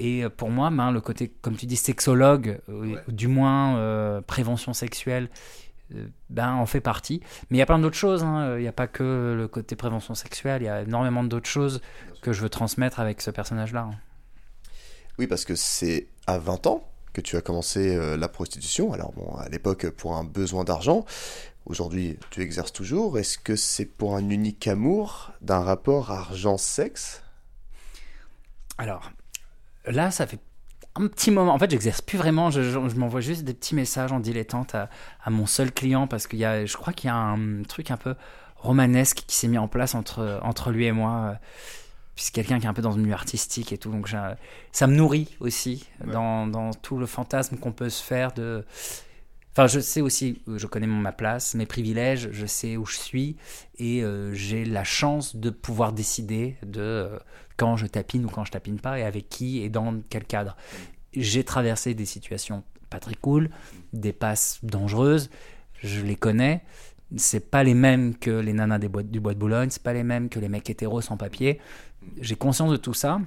et 0.01 0.25
euh, 0.25 0.31
pour 0.31 0.51
moi, 0.51 0.71
ben, 0.71 0.91
le 0.91 1.01
côté, 1.01 1.29
comme 1.43 1.57
tu 1.57 1.67
dis, 1.67 1.77
sexologue, 1.77 2.59
euh, 2.69 2.97
ou 3.07 3.13
du 3.13 3.29
moins 3.29 3.77
euh, 3.77 4.21
prévention 4.21 4.73
sexuelle, 4.73 5.29
euh, 5.95 6.07
ben, 6.31 6.53
en 6.55 6.67
fait 6.67 6.81
partie. 6.81 7.21
Mais 7.51 7.59
il 7.59 7.61
y 7.61 7.63
a 7.63 7.67
plein 7.67 7.79
d'autres 7.79 7.97
choses. 7.97 8.25
hein. 8.25 8.57
Il 8.57 8.63
n'y 8.63 8.69
a 8.69 8.73
pas 8.73 8.87
que 8.89 9.35
le 9.37 9.47
côté 9.47 9.77
prévention 9.77 10.15
sexuelle. 10.15 10.63
Il 10.63 10.67
y 10.67 10.69
a 10.69 10.83
énormément 10.83 11.23
d'autres 11.23 11.49
choses 11.49 11.81
que 12.23 12.33
je 12.33 12.41
veux 12.41 12.49
transmettre 12.49 12.99
avec 12.99 13.21
ce 13.21 13.31
personnage-là. 13.31 13.89
hein. 13.93 13.99
Oui, 15.19 15.27
parce 15.27 15.45
que 15.45 15.55
c'est 15.55 16.07
à 16.27 16.39
20 16.39 16.67
ans 16.67 16.83
que 17.13 17.21
tu 17.21 17.37
as 17.37 17.43
commencé 17.43 17.95
euh, 17.95 18.17
la 18.17 18.29
prostitution. 18.29 18.93
Alors 18.93 19.13
bon, 19.13 19.35
à 19.37 19.49
l'époque 19.49 19.91
pour 19.91 20.17
un 20.17 20.25
besoin 20.25 20.65
d'argent. 20.65 21.05
Aujourd'hui, 21.67 22.19
tu 22.31 22.41
exerces 22.41 22.73
toujours. 22.73 23.19
Est-ce 23.19 23.37
que 23.37 23.55
c'est 23.55 23.85
pour 23.85 24.17
un 24.17 24.31
unique 24.31 24.67
amour 24.67 25.33
d'un 25.43 25.61
rapport 25.61 26.11
argent-sexe? 26.11 27.23
Alors, 28.79 29.11
là, 29.91 30.11
ça 30.11 30.27
fait 30.27 30.39
un 30.97 31.07
petit 31.07 31.31
moment. 31.31 31.55
En 31.55 31.59
fait, 31.59 31.71
j'exerce 31.71 32.01
plus 32.01 32.19
vraiment. 32.19 32.51
Je, 32.51 32.63
je- 32.63 32.71
je 32.89 32.97
m'envoie 32.97 33.21
juste 33.21 33.45
des 33.45 33.55
petits 33.55 33.75
messages 33.75 34.13
en 34.13 34.21
dilettante 34.21 34.75
à, 34.75 34.89
à 35.23 35.31
mon 35.31 35.47
seul 35.47 35.73
client 35.73 36.07
parce 36.07 36.27
qu'il 36.27 36.39
y 36.39 36.45
a, 36.45 36.65
je 36.67 36.77
crois 36.77 36.93
qu'il 36.93 37.09
y 37.09 37.11
a 37.11 37.17
un 37.17 37.63
truc 37.63 37.91
un 37.91 37.97
peu 37.97 38.15
romanesque 38.57 39.23
qui 39.27 39.37
s'est 39.37 39.49
mis 39.49 39.59
en 39.59 39.69
place 39.69 39.95
entre, 39.95 40.41
entre 40.43 40.71
lui 40.71 40.87
et 40.87 40.93
moi. 40.93 41.13
euh, 41.13 41.35
Puis 42.17 42.25
c'est 42.27 42.35
quelqu'un 42.35 42.59
qui 42.59 42.67
est 42.67 42.69
un 42.69 42.75
peu 42.75 42.83
dans 42.83 42.91
le 42.91 43.01
milieu 43.01 43.15
artistique 43.15 43.73
et 43.73 43.79
tout. 43.79 43.91
Donc, 43.91 44.09
ça 44.73 44.87
me 44.87 44.95
nourrit 44.95 45.35
aussi 45.41 45.87
Ouais. 46.05 46.13
dans, 46.13 46.47
dans 46.47 46.73
tout 46.75 46.99
le 46.99 47.07
fantasme 47.07 47.57
qu'on 47.57 47.73
peut 47.73 47.89
se 47.89 48.03
faire 48.03 48.33
de 48.33 48.65
Enfin, 49.53 49.67
je 49.67 49.81
sais 49.81 50.01
aussi, 50.01 50.43
euh, 50.49 50.59
je 50.59 50.67
connais 50.67 50.87
ma 50.87 51.13
place, 51.13 51.55
mes 51.55 51.67
privilèges, 51.67 52.29
je 52.31 52.47
sais 52.47 52.77
où 52.77 52.87
je 52.87 52.97
suis 52.97 53.37
et 53.79 54.03
euh, 54.05 54.33
j'ai 54.33 54.65
la 54.65 54.85
chance 54.85 55.35
de 55.35 55.51
pouvoir 55.51 55.93
décider 55.93 56.57
de 56.65 56.81
euh, 56.81 57.19
quand 57.57 57.77
je 57.77 57.87
tapine 57.87 58.25
ou 58.25 58.29
quand 58.29 58.45
je 58.45 58.53
tapine 58.53 58.79
pas 58.79 58.99
et 58.99 59.03
avec 59.03 59.29
qui 59.29 59.61
et 59.61 59.69
dans 59.69 60.01
quel 60.09 60.25
cadre. 60.25 60.57
J'ai 61.15 61.43
traversé 61.43 61.95
des 61.95 62.07
situations 62.07 62.63
pas 62.91 63.01
très 63.01 63.17
cool, 63.17 63.51
des 63.93 64.13
passes 64.13 64.61
dangereuses, 64.63 65.31
je 65.83 66.01
les 66.01 66.17
connais. 66.17 66.63
C'est 67.17 67.51
pas 67.51 67.65
les 67.65 67.75
mêmes 67.75 68.17
que 68.17 68.31
les 68.31 68.53
nanas 68.53 68.79
du 68.79 68.89
bois 68.89 69.03
de 69.35 69.39
Boulogne, 69.39 69.71
c'est 69.71 69.83
pas 69.83 69.93
les 69.93 70.05
mêmes 70.05 70.29
que 70.29 70.39
les 70.39 70.49
mecs 70.49 70.71
hétéros 70.71 71.01
sans 71.01 71.17
papier. 71.17 71.61
J'ai 72.21 72.37
conscience 72.37 72.71
de 72.71 72.77
tout 72.77 72.95
ça. 72.95 73.21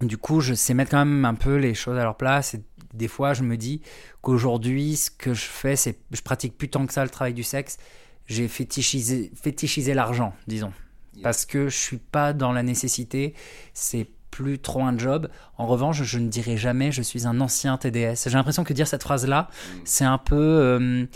Du 0.00 0.18
coup, 0.18 0.40
je 0.40 0.54
sais 0.54 0.74
mettre 0.74 0.92
quand 0.92 1.04
même 1.04 1.24
un 1.24 1.34
peu 1.34 1.56
les 1.56 1.74
choses 1.74 1.98
à 1.98 2.04
leur 2.04 2.16
place. 2.16 2.54
Et 2.54 2.62
des 2.94 3.08
fois, 3.08 3.34
je 3.34 3.42
me 3.42 3.56
dis 3.56 3.82
qu'aujourd'hui, 4.22 4.96
ce 4.96 5.10
que 5.10 5.34
je 5.34 5.44
fais, 5.44 5.76
c'est 5.76 5.98
je 6.12 6.20
pratique 6.22 6.56
plus 6.56 6.68
tant 6.68 6.86
que 6.86 6.92
ça 6.92 7.04
le 7.04 7.10
travail 7.10 7.34
du 7.34 7.42
sexe. 7.42 7.78
J'ai 8.26 8.48
fétichisé, 8.48 9.32
fétichisé 9.34 9.94
l'argent, 9.94 10.34
disons. 10.46 10.72
Parce 11.22 11.46
que 11.46 11.68
je 11.68 11.76
suis 11.76 11.96
pas 11.98 12.32
dans 12.32 12.52
la 12.52 12.62
nécessité. 12.62 13.34
C'est 13.74 14.06
plus 14.30 14.58
trop 14.58 14.82
un 14.84 14.96
job. 14.96 15.28
En 15.56 15.66
revanche, 15.66 16.02
je 16.02 16.18
ne 16.18 16.28
dirai 16.28 16.56
jamais 16.56 16.92
je 16.92 17.02
suis 17.02 17.26
un 17.26 17.40
ancien 17.40 17.76
TDS. 17.76 18.24
J'ai 18.26 18.30
l'impression 18.36 18.62
que 18.64 18.72
dire 18.72 18.86
cette 18.86 19.02
phrase-là, 19.02 19.48
c'est 19.84 20.04
un 20.04 20.18
peu. 20.18 20.36
euh, 20.36 21.06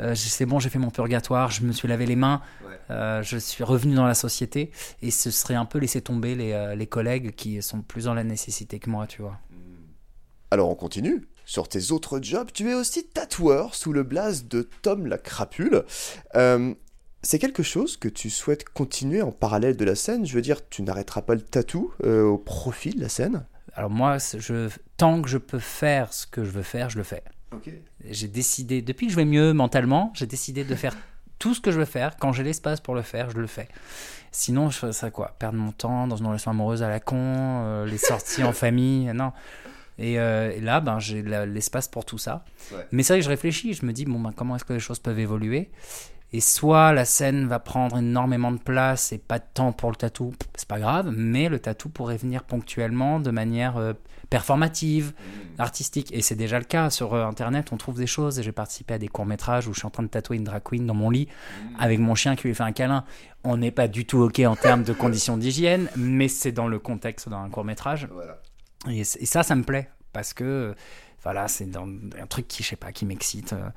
euh, 0.00 0.14
c'est 0.14 0.46
bon, 0.46 0.60
j'ai 0.60 0.68
fait 0.68 0.78
mon 0.78 0.90
purgatoire, 0.90 1.50
je 1.50 1.62
me 1.62 1.72
suis 1.72 1.88
lavé 1.88 2.06
les 2.06 2.14
mains, 2.14 2.40
euh, 2.90 3.20
je 3.22 3.36
suis 3.36 3.64
revenu 3.64 3.94
dans 3.96 4.06
la 4.06 4.14
société, 4.14 4.70
et 5.02 5.10
ce 5.10 5.32
serait 5.32 5.56
un 5.56 5.64
peu 5.64 5.78
laisser 5.80 6.00
tomber 6.00 6.36
les, 6.36 6.74
les 6.76 6.86
collègues 6.86 7.34
qui 7.34 7.60
sont 7.62 7.80
plus 7.82 8.04
dans 8.04 8.14
la 8.14 8.22
nécessité 8.22 8.78
que 8.78 8.90
moi, 8.90 9.08
tu 9.08 9.22
vois. 9.22 9.40
Alors 10.50 10.70
on 10.70 10.74
continue. 10.74 11.28
Sur 11.44 11.68
tes 11.68 11.92
autres 11.92 12.20
jobs, 12.22 12.50
tu 12.52 12.68
es 12.70 12.74
aussi 12.74 13.06
tatoueur 13.06 13.74
sous 13.74 13.92
le 13.92 14.02
blaze 14.02 14.46
de 14.48 14.68
Tom 14.82 15.06
la 15.06 15.18
crapule. 15.18 15.84
Euh, 16.34 16.74
c'est 17.22 17.38
quelque 17.38 17.62
chose 17.62 17.96
que 17.96 18.08
tu 18.08 18.30
souhaites 18.30 18.68
continuer 18.68 19.22
en 19.22 19.32
parallèle 19.32 19.76
de 19.76 19.84
la 19.84 19.94
scène? 19.94 20.26
Je 20.26 20.34
veux 20.34 20.42
dire, 20.42 20.68
tu 20.68 20.82
n'arrêteras 20.82 21.22
pas 21.22 21.34
le 21.34 21.40
tatou 21.40 21.92
euh, 22.04 22.22
au 22.22 22.38
profit 22.38 22.90
de 22.90 23.00
la 23.00 23.08
scène? 23.08 23.44
Alors 23.74 23.90
moi, 23.90 24.18
je, 24.18 24.68
tant 24.96 25.22
que 25.22 25.28
je 25.28 25.38
peux 25.38 25.58
faire 25.58 26.12
ce 26.12 26.26
que 26.26 26.44
je 26.44 26.50
veux 26.50 26.62
faire, 26.62 26.90
je 26.90 26.98
le 26.98 27.04
fais. 27.04 27.22
J'ai 28.04 28.28
décidé, 28.28 28.82
depuis 28.82 29.06
que 29.06 29.12
je 29.12 29.16
vais 29.16 29.24
mieux 29.24 29.52
mentalement, 29.52 30.12
j'ai 30.14 30.26
décidé 30.26 30.64
de 30.64 30.74
faire 30.74 30.96
tout 31.38 31.54
ce 31.54 31.60
que 31.60 31.70
je 31.70 31.78
veux 31.78 31.86
faire. 31.86 32.16
Quand 32.18 32.32
j'ai 32.32 32.42
l'espace 32.42 32.80
pour 32.80 32.94
le 32.94 33.02
faire, 33.02 33.30
je 33.30 33.38
le 33.38 33.46
fais. 33.46 33.68
Sinon, 34.32 34.70
je 34.70 34.78
ferais 34.78 34.92
ça 34.92 35.10
quoi? 35.10 35.34
Perdre 35.38 35.58
mon 35.58 35.72
temps 35.72 36.06
dans 36.06 36.16
une 36.16 36.26
relation 36.26 36.50
amoureuse 36.50 36.82
à 36.82 36.88
la 36.88 37.00
con, 37.00 37.16
euh, 37.18 37.86
les 37.86 37.98
sorties 37.98 38.44
en 38.44 38.52
famille, 38.52 39.06
non. 39.14 39.32
Et, 39.98 40.18
euh, 40.18 40.52
et 40.54 40.60
là, 40.60 40.80
ben, 40.80 40.98
j'ai 40.98 41.22
l'espace 41.22 41.88
pour 41.88 42.04
tout 42.04 42.18
ça. 42.18 42.44
Ouais. 42.72 42.86
Mais 42.92 43.02
c'est 43.02 43.14
vrai 43.14 43.20
que 43.20 43.24
je 43.24 43.30
réfléchis, 43.30 43.74
je 43.74 43.84
me 43.84 43.92
dis, 43.92 44.04
bon, 44.04 44.20
ben, 44.20 44.32
comment 44.34 44.56
est-ce 44.56 44.64
que 44.64 44.72
les 44.72 44.80
choses 44.80 44.98
peuvent 44.98 45.18
évoluer? 45.18 45.70
Et 46.32 46.40
soit 46.40 46.92
la 46.92 47.06
scène 47.06 47.46
va 47.46 47.58
prendre 47.58 47.96
énormément 47.96 48.52
de 48.52 48.58
place 48.58 49.12
et 49.12 49.18
pas 49.18 49.38
de 49.38 49.44
temps 49.54 49.72
pour 49.72 49.88
le 49.88 49.96
tatou, 49.96 50.34
c'est 50.54 50.68
pas 50.68 50.78
grave, 50.78 51.10
mais 51.16 51.48
le 51.48 51.58
tatou 51.58 51.88
pourrait 51.88 52.18
venir 52.18 52.44
ponctuellement 52.44 53.18
de 53.18 53.30
manière 53.30 53.78
euh, 53.78 53.94
performative, 54.28 55.14
artistique. 55.56 56.12
Et 56.12 56.20
c'est 56.20 56.34
déjà 56.34 56.58
le 56.58 56.66
cas. 56.66 56.90
Sur 56.90 57.14
euh, 57.14 57.24
Internet, 57.24 57.72
on 57.72 57.78
trouve 57.78 57.96
des 57.96 58.06
choses. 58.06 58.42
J'ai 58.42 58.52
participé 58.52 58.94
à 58.94 58.98
des 58.98 59.08
courts-métrages 59.08 59.68
où 59.68 59.72
je 59.72 59.78
suis 59.78 59.86
en 59.86 59.90
train 59.90 60.02
de 60.02 60.08
tatouer 60.08 60.36
une 60.36 60.44
drag 60.44 60.62
queen 60.62 60.86
dans 60.86 60.92
mon 60.92 61.08
lit 61.08 61.28
avec 61.78 61.98
mon 61.98 62.14
chien 62.14 62.36
qui 62.36 62.46
lui 62.46 62.54
fait 62.54 62.62
un 62.62 62.72
câlin. 62.72 63.04
On 63.42 63.56
n'est 63.56 63.70
pas 63.70 63.88
du 63.88 64.04
tout 64.04 64.18
OK 64.18 64.40
en 64.40 64.54
termes 64.54 64.82
de 64.82 64.92
conditions 64.92 65.38
d'hygiène, 65.38 65.88
mais 65.96 66.28
c'est 66.28 66.52
dans 66.52 66.68
le 66.68 66.78
contexte 66.78 67.30
d'un 67.30 67.48
court-métrage. 67.48 68.06
Voilà. 68.12 68.38
Et, 68.88 69.04
ça, 69.04 69.42
ça 69.42 69.54
me 69.54 69.62
plaît 69.64 69.88
parce 70.12 70.32
que 70.34 70.74
voilà, 71.22 71.48
c'est 71.48 71.68
un 71.76 72.26
truc 72.28 72.46
qui, 72.46 72.62
je 72.62 72.68
sais 72.68 72.76
pas, 72.76 72.92
qui 72.92 73.04
m'excite, 73.04 73.52
euh, 73.52 73.68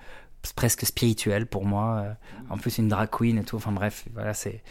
presque 0.55 0.85
spirituel 0.85 1.47
pour 1.47 1.65
moi. 1.65 2.03
euh, 2.05 2.13
en 2.49 2.57
plus, 2.57 2.77
une 2.77 2.87
drag 2.87 3.09
queen 3.09 3.37
et 3.39 3.43
tout. 3.43 3.55
Enfin 3.55 3.71
bref, 3.71 4.05
voilà, 4.13 4.33
c'est. 4.33 4.61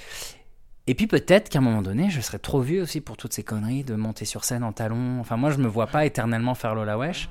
Et 0.87 0.95
puis 0.95 1.07
peut-être 1.07 1.49
qu'à 1.49 1.59
un 1.59 1.63
moment 1.63 1.83
donné, 1.83 2.11
je 2.11 2.21
serais 2.21 2.39
trop 2.39 2.61
vieux 2.61 2.83
aussi 2.83 3.01
pour 3.01 3.17
toutes 3.17 3.33
ces 3.33 3.43
conneries 3.43 3.85
de 3.85 3.95
monter 3.95 4.25
sur 4.25 4.45
scène 4.45 4.65
en 4.65 4.73
talons. 4.73 5.21
Enfin, 5.21 5.37
moi, 5.37 5.51
je 5.51 5.59
me 5.59 5.69
vois 5.69 5.87
pas 5.87 6.07
éternellement 6.07 6.55
faire 6.55 6.75
Lola 6.75 6.97
Wesh. 6.97 7.29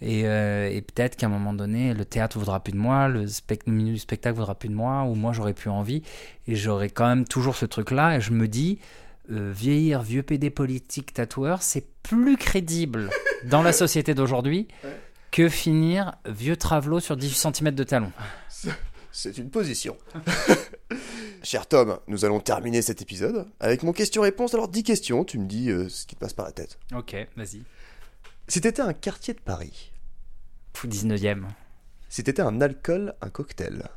Et, 0.00 0.22
euh, 0.26 0.68
peut-être 0.80 1.16
qu'à 1.16 1.26
un 1.26 1.30
moment 1.30 1.54
donné, 1.54 1.94
le 1.94 2.04
théâtre 2.04 2.38
voudra 2.38 2.60
plus 2.60 2.72
de 2.72 2.78
moi, 2.78 3.08
le, 3.08 3.26
spec- 3.26 3.62
le 3.66 3.96
spectacle 3.96 4.36
voudra 4.36 4.54
plus 4.54 4.68
de 4.68 4.74
moi, 4.74 5.04
ou 5.04 5.14
moi 5.14 5.32
j'aurais 5.32 5.54
plus 5.54 5.70
envie. 5.70 6.02
Et 6.46 6.56
j'aurais 6.56 6.90
quand 6.90 7.06
même 7.06 7.24
toujours 7.24 7.56
ce 7.56 7.64
truc-là. 7.66 8.16
Et 8.16 8.20
je 8.20 8.32
me 8.32 8.48
dis, 8.48 8.78
euh, 9.30 9.52
vieillir 9.54 10.02
vieux 10.02 10.22
PD 10.22 10.50
politique 10.50 11.14
tatoueur, 11.14 11.62
c'est 11.62 11.86
plus 12.04 12.36
crédible 12.36 13.10
dans 13.44 13.62
la 13.62 13.72
société 13.72 14.14
d'aujourd'hui 14.14 14.68
que 15.32 15.48
finir 15.48 16.12
vieux 16.26 16.56
travelot 16.56 17.00
sur 17.00 17.16
18 17.16 17.52
cm 17.54 17.70
de 17.72 17.82
talon. 17.82 18.12
C'est 19.10 19.36
une 19.38 19.50
position. 19.50 19.96
Cher 21.42 21.66
Tom, 21.66 21.98
nous 22.06 22.24
allons 22.24 22.40
terminer 22.40 22.82
cet 22.82 23.02
épisode 23.02 23.46
avec 23.60 23.82
mon 23.82 23.92
question-réponse. 23.92 24.54
Alors 24.54 24.68
10 24.68 24.82
questions, 24.84 25.24
tu 25.24 25.38
me 25.38 25.46
dis 25.46 25.70
euh, 25.70 25.88
ce 25.88 26.06
qui 26.06 26.14
te 26.14 26.20
passe 26.20 26.32
par 26.32 26.46
la 26.46 26.52
tête. 26.52 26.78
Ok, 26.94 27.16
vas-y. 27.36 27.62
Si 28.48 28.60
t'étais 28.60 28.82
un 28.82 28.92
quartier 28.92 29.34
de 29.34 29.40
Paris, 29.40 29.92
Fou 30.74 30.86
19e. 30.88 31.44
si 32.08 32.22
t'étais 32.22 32.42
un 32.42 32.60
alcool, 32.60 33.14
un 33.20 33.30
cocktail, 33.30 33.88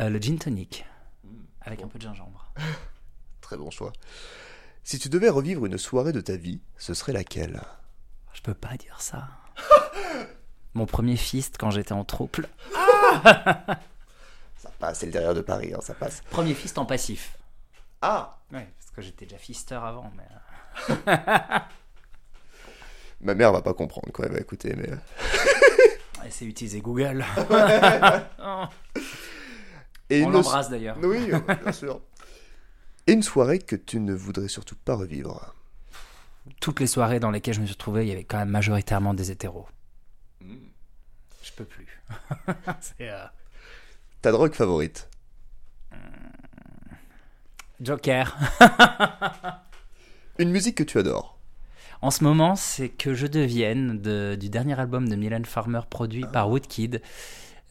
Euh, 0.00 0.08
le 0.08 0.18
gin 0.18 0.38
tonic. 0.38 0.84
Avec 1.60 1.82
un 1.82 1.88
peu 1.88 1.98
de 1.98 2.04
gingembre. 2.04 2.52
très 3.40 3.56
bon 3.56 3.70
choix. 3.70 3.92
Si 4.84 4.98
tu 4.98 5.08
devais 5.08 5.30
revivre 5.30 5.64
une 5.66 5.78
soirée 5.78 6.12
de 6.12 6.20
ta 6.20 6.36
vie, 6.36 6.60
ce 6.76 6.92
serait 6.94 7.12
laquelle? 7.12 7.62
Je 8.34 8.42
peux 8.42 8.54
pas 8.54 8.76
dire 8.76 9.00
ça. 9.00 9.28
Mon 10.74 10.86
premier 10.86 11.16
fist 11.16 11.56
quand 11.58 11.70
j'étais 11.70 11.92
en 11.92 12.04
trouble. 12.04 12.48
Ça 14.56 14.70
passe, 14.78 14.98
c'est 15.00 15.06
le 15.06 15.12
derrière 15.12 15.34
de 15.34 15.40
Paris, 15.42 15.72
hein, 15.74 15.80
ça 15.82 15.92
passe. 15.94 16.22
Premier 16.30 16.54
fist 16.54 16.78
en 16.78 16.86
passif. 16.86 17.36
Ah 18.00 18.38
Ouais, 18.52 18.66
parce 18.78 18.90
que 18.92 19.02
j'étais 19.02 19.26
déjà 19.26 19.36
fister 19.38 19.74
avant. 19.74 20.10
Mais... 20.16 20.94
euh, 21.12 21.18
Ma 23.20 23.34
mère 23.34 23.52
va 23.52 23.60
pas 23.62 23.74
comprendre 23.74 24.10
quoi, 24.12 24.24
elle 24.26 24.32
va 24.32 24.38
écouter, 24.40 24.74
mais... 24.76 24.90
euh, 24.90 24.96
Elle 26.24 26.32
sait 26.32 26.46
utiliser 26.46 26.80
Google. 26.80 27.24
Et 30.10 30.24
On 30.24 30.30
l'embrasse 30.30 30.70
d'ailleurs. 30.70 30.96
Oui, 31.02 31.30
euh, 31.30 31.38
bien 31.62 31.72
sûr. 31.72 32.00
Et 33.06 33.12
une 33.12 33.22
soirée 33.22 33.58
que 33.58 33.76
tu 33.76 34.00
ne 34.00 34.14
voudrais 34.14 34.48
surtout 34.48 34.76
pas 34.76 34.94
revivre 34.94 35.54
Toutes 36.60 36.80
les 36.80 36.86
soirées 36.86 37.20
dans 37.20 37.30
lesquelles 37.30 37.54
je 37.54 37.60
me 37.60 37.66
suis 37.66 37.74
retrouvé, 37.74 38.06
il 38.06 38.08
y 38.08 38.12
avait 38.12 38.24
quand 38.24 38.38
même 38.38 38.48
majoritairement 38.50 39.14
des 39.14 39.30
hétéros. 39.30 39.68
Je 40.40 41.52
peux 41.56 41.64
plus. 41.64 41.86
C'est, 42.80 43.10
euh, 43.10 43.24
Ta 44.22 44.32
drogue 44.32 44.54
favorite? 44.54 45.08
Joker. 47.80 48.36
Une 50.38 50.50
musique 50.50 50.76
que 50.78 50.82
tu 50.84 50.98
adores? 50.98 51.38
En 52.00 52.10
ce 52.10 52.24
moment, 52.24 52.54
c'est 52.56 52.88
que 52.88 53.14
je 53.14 53.26
devienne 53.26 54.00
de- 54.00 54.36
du 54.38 54.48
dernier 54.50 54.78
album 54.78 55.08
de 55.08 55.16
Mylène 55.16 55.44
Farmer 55.44 55.80
produit 55.88 56.24
par 56.32 56.50
Woodkid. 56.50 57.00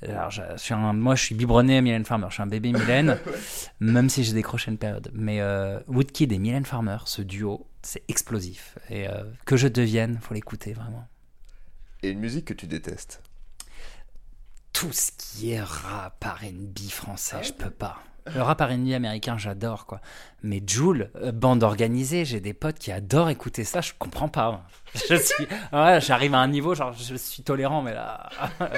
Alors, 0.09 0.31
je, 0.31 0.41
je 0.53 0.57
suis 0.57 0.73
un- 0.73 0.93
moi, 0.93 1.15
je 1.15 1.23
suis 1.23 1.35
biberonné 1.35 1.77
à 1.77 1.81
Mylène 1.81 2.05
Farmer. 2.05 2.27
Je 2.29 2.33
suis 2.35 2.43
un 2.43 2.47
bébé 2.47 2.71
Mylène, 2.71 3.17
même 3.79 4.09
si 4.09 4.23
j'ai 4.23 4.33
décroché 4.33 4.71
une 4.71 4.77
période. 4.77 5.09
Mais 5.13 5.39
euh, 5.41 5.79
Woodkid 5.87 6.31
et 6.31 6.39
Mylène 6.39 6.65
Farmer, 6.65 6.97
ce 7.05 7.21
duo, 7.21 7.67
c'est 7.81 8.03
explosif. 8.07 8.77
Et 8.89 9.07
euh, 9.07 9.23
que 9.45 9.55
je 9.57 9.67
devienne, 9.67 10.19
faut 10.21 10.33
l'écouter 10.33 10.73
vraiment. 10.73 11.07
Et 12.01 12.09
une 12.09 12.19
musique 12.19 12.45
que 12.45 12.53
tu 12.53 12.67
détestes? 12.67 13.21
Tout 14.73 14.91
ce 14.91 15.11
qui 15.17 15.51
est 15.51 15.61
rap 15.61 16.23
R&B 16.23 16.79
français, 16.89 17.43
je 17.43 17.53
peux 17.53 17.69
pas. 17.69 17.99
Le 18.33 18.41
rap 18.41 18.59
R&B 18.61 18.91
américain, 18.93 19.37
j'adore 19.37 19.85
quoi. 19.85 19.99
Mais 20.41 20.61
Joule, 20.65 21.11
euh, 21.17 21.31
bande 21.31 21.61
organisée, 21.61 22.25
j'ai 22.25 22.39
des 22.39 22.53
potes 22.53 22.79
qui 22.79 22.91
adorent 22.91 23.29
écouter 23.29 23.65
ça, 23.65 23.81
je 23.81 23.91
comprends 23.99 24.29
pas. 24.29 24.65
Je 24.95 25.15
suis, 25.15 25.47
ouais, 25.73 25.99
j'arrive 26.01 26.33
à 26.33 26.39
un 26.39 26.47
niveau 26.47 26.73
genre 26.75 26.93
je 26.93 27.15
suis 27.15 27.43
tolérant, 27.43 27.81
mais 27.81 27.93
là, 27.93 28.29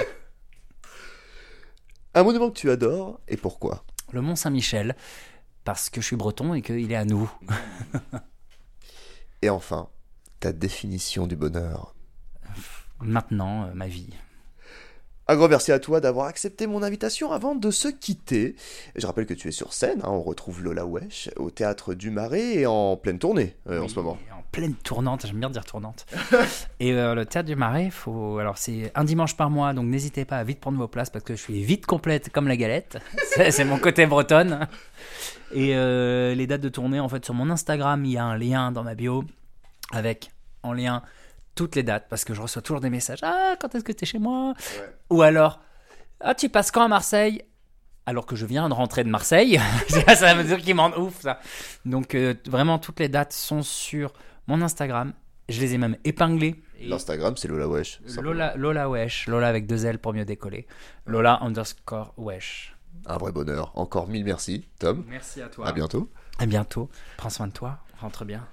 Un 2.16 2.22
monument 2.22 2.48
que 2.48 2.58
tu 2.58 2.70
adores 2.70 3.20
et 3.28 3.36
pourquoi? 3.36 3.84
Le 4.10 4.22
Mont 4.22 4.36
Saint-Michel, 4.36 4.96
parce 5.64 5.90
que 5.90 6.00
je 6.00 6.06
suis 6.06 6.16
breton 6.16 6.54
et 6.54 6.62
qu'il 6.62 6.90
est 6.90 6.96
à 6.96 7.04
nous. 7.04 7.30
Et 9.42 9.50
enfin, 9.50 9.90
ta 10.40 10.54
définition 10.54 11.26
du 11.26 11.36
bonheur 11.36 11.94
Maintenant, 13.00 13.64
euh, 13.64 13.74
ma 13.74 13.86
vie. 13.86 14.08
Un 15.28 15.34
grand 15.34 15.48
merci 15.48 15.72
à 15.72 15.80
toi 15.80 16.00
d'avoir 16.00 16.26
accepté 16.26 16.68
mon 16.68 16.84
invitation 16.84 17.32
avant 17.32 17.56
de 17.56 17.72
se 17.72 17.88
quitter. 17.88 18.54
Je 18.94 19.04
rappelle 19.08 19.26
que 19.26 19.34
tu 19.34 19.48
es 19.48 19.50
sur 19.50 19.72
scène, 19.72 20.00
hein, 20.04 20.08
on 20.08 20.22
retrouve 20.22 20.62
Lola 20.62 20.86
Wesh 20.86 21.30
au 21.34 21.50
théâtre 21.50 21.94
du 21.94 22.12
Marais 22.12 22.58
et 22.58 22.66
en 22.66 22.96
pleine 22.96 23.18
tournée 23.18 23.56
euh, 23.68 23.82
en 23.82 23.88
ce 23.88 23.96
moment. 23.96 24.18
En 24.32 24.42
pleine 24.52 24.74
tournante, 24.74 25.26
j'aime 25.26 25.40
bien 25.40 25.50
dire 25.50 25.64
tournante. 25.64 26.06
et 26.80 26.92
euh, 26.92 27.16
le 27.16 27.26
théâtre 27.26 27.48
du 27.48 27.56
Marais, 27.56 27.90
faut... 27.90 28.38
alors 28.38 28.56
c'est 28.56 28.92
un 28.94 29.02
dimanche 29.02 29.36
par 29.36 29.50
mois, 29.50 29.72
donc 29.72 29.86
n'hésitez 29.86 30.24
pas 30.24 30.36
à 30.36 30.44
vite 30.44 30.60
prendre 30.60 30.78
vos 30.78 30.86
places 30.86 31.10
parce 31.10 31.24
que 31.24 31.34
je 31.34 31.42
suis 31.42 31.64
vite 31.64 31.86
complète 31.86 32.30
comme 32.30 32.46
la 32.46 32.56
galette. 32.56 32.98
c'est 33.34 33.50
c'est 33.50 33.64
mon 33.64 33.80
côté 33.80 34.06
bretonne. 34.06 34.68
Et 35.52 35.74
euh, 35.74 36.36
les 36.36 36.46
dates 36.46 36.60
de 36.60 36.68
tournée, 36.68 37.00
en 37.00 37.08
fait, 37.08 37.24
sur 37.24 37.34
mon 37.34 37.50
Instagram, 37.50 38.04
il 38.04 38.12
y 38.12 38.16
a 38.16 38.24
un 38.24 38.38
lien 38.38 38.70
dans 38.70 38.84
ma 38.84 38.94
bio 38.94 39.24
avec 39.90 40.30
en 40.62 40.72
lien 40.72 41.02
toutes 41.56 41.74
les 41.74 41.82
dates 41.82 42.06
parce 42.08 42.24
que 42.24 42.34
je 42.34 42.40
reçois 42.40 42.62
toujours 42.62 42.80
des 42.80 42.90
messages. 42.90 43.18
Ah, 43.22 43.56
quand 43.58 43.74
est-ce 43.74 43.82
que 43.82 43.90
t'es 43.90 44.06
chez 44.06 44.20
moi? 44.20 44.54
Ou 45.10 45.22
alors. 45.22 45.60
Ah, 46.20 46.34
tu 46.34 46.48
passes 46.48 46.70
quand 46.70 46.82
à 46.82 46.88
Marseille? 46.88 47.42
Alors 48.06 48.24
que 48.24 48.36
je 48.36 48.46
viens 48.46 48.68
de 48.68 48.74
rentrer 48.74 49.02
de 49.02 49.08
Marseille, 49.08 49.60
ça 49.88 50.34
veut 50.34 50.44
dire 50.44 50.58
qu'il 50.58 50.76
m'en 50.76 50.96
ouf 50.96 51.22
ça. 51.22 51.40
Donc 51.84 52.14
euh, 52.14 52.34
vraiment 52.46 52.78
toutes 52.78 53.00
les 53.00 53.08
dates 53.08 53.32
sont 53.32 53.62
sur 53.64 54.12
mon 54.46 54.62
Instagram. 54.62 55.12
Je 55.48 55.60
les 55.60 55.74
ai 55.74 55.78
même 55.78 55.96
épinglées. 56.04 56.62
Et 56.78 56.86
L'Instagram, 56.86 57.36
c'est 57.36 57.48
Lola 57.48 57.66
Wesh. 57.66 58.00
Lola, 58.20 58.54
Lola 58.56 58.88
Wesh, 58.88 59.26
Lola 59.26 59.48
avec 59.48 59.66
deux 59.66 59.86
L 59.86 59.98
pour 59.98 60.12
mieux 60.12 60.24
décoller. 60.24 60.68
Lola 61.04 61.42
underscore 61.42 62.14
Wesh. 62.16 62.76
Un 63.06 63.16
vrai 63.18 63.32
bonheur. 63.32 63.72
Encore 63.74 64.08
mille 64.08 64.24
merci, 64.24 64.68
Tom. 64.78 65.04
Merci 65.08 65.42
à 65.42 65.48
toi. 65.48 65.66
À 65.66 65.72
bientôt. 65.72 66.08
À 66.38 66.46
bientôt. 66.46 66.88
Prends 67.16 67.30
soin 67.30 67.48
de 67.48 67.52
toi. 67.52 67.78
Rentre 68.00 68.24
bien. 68.24 68.46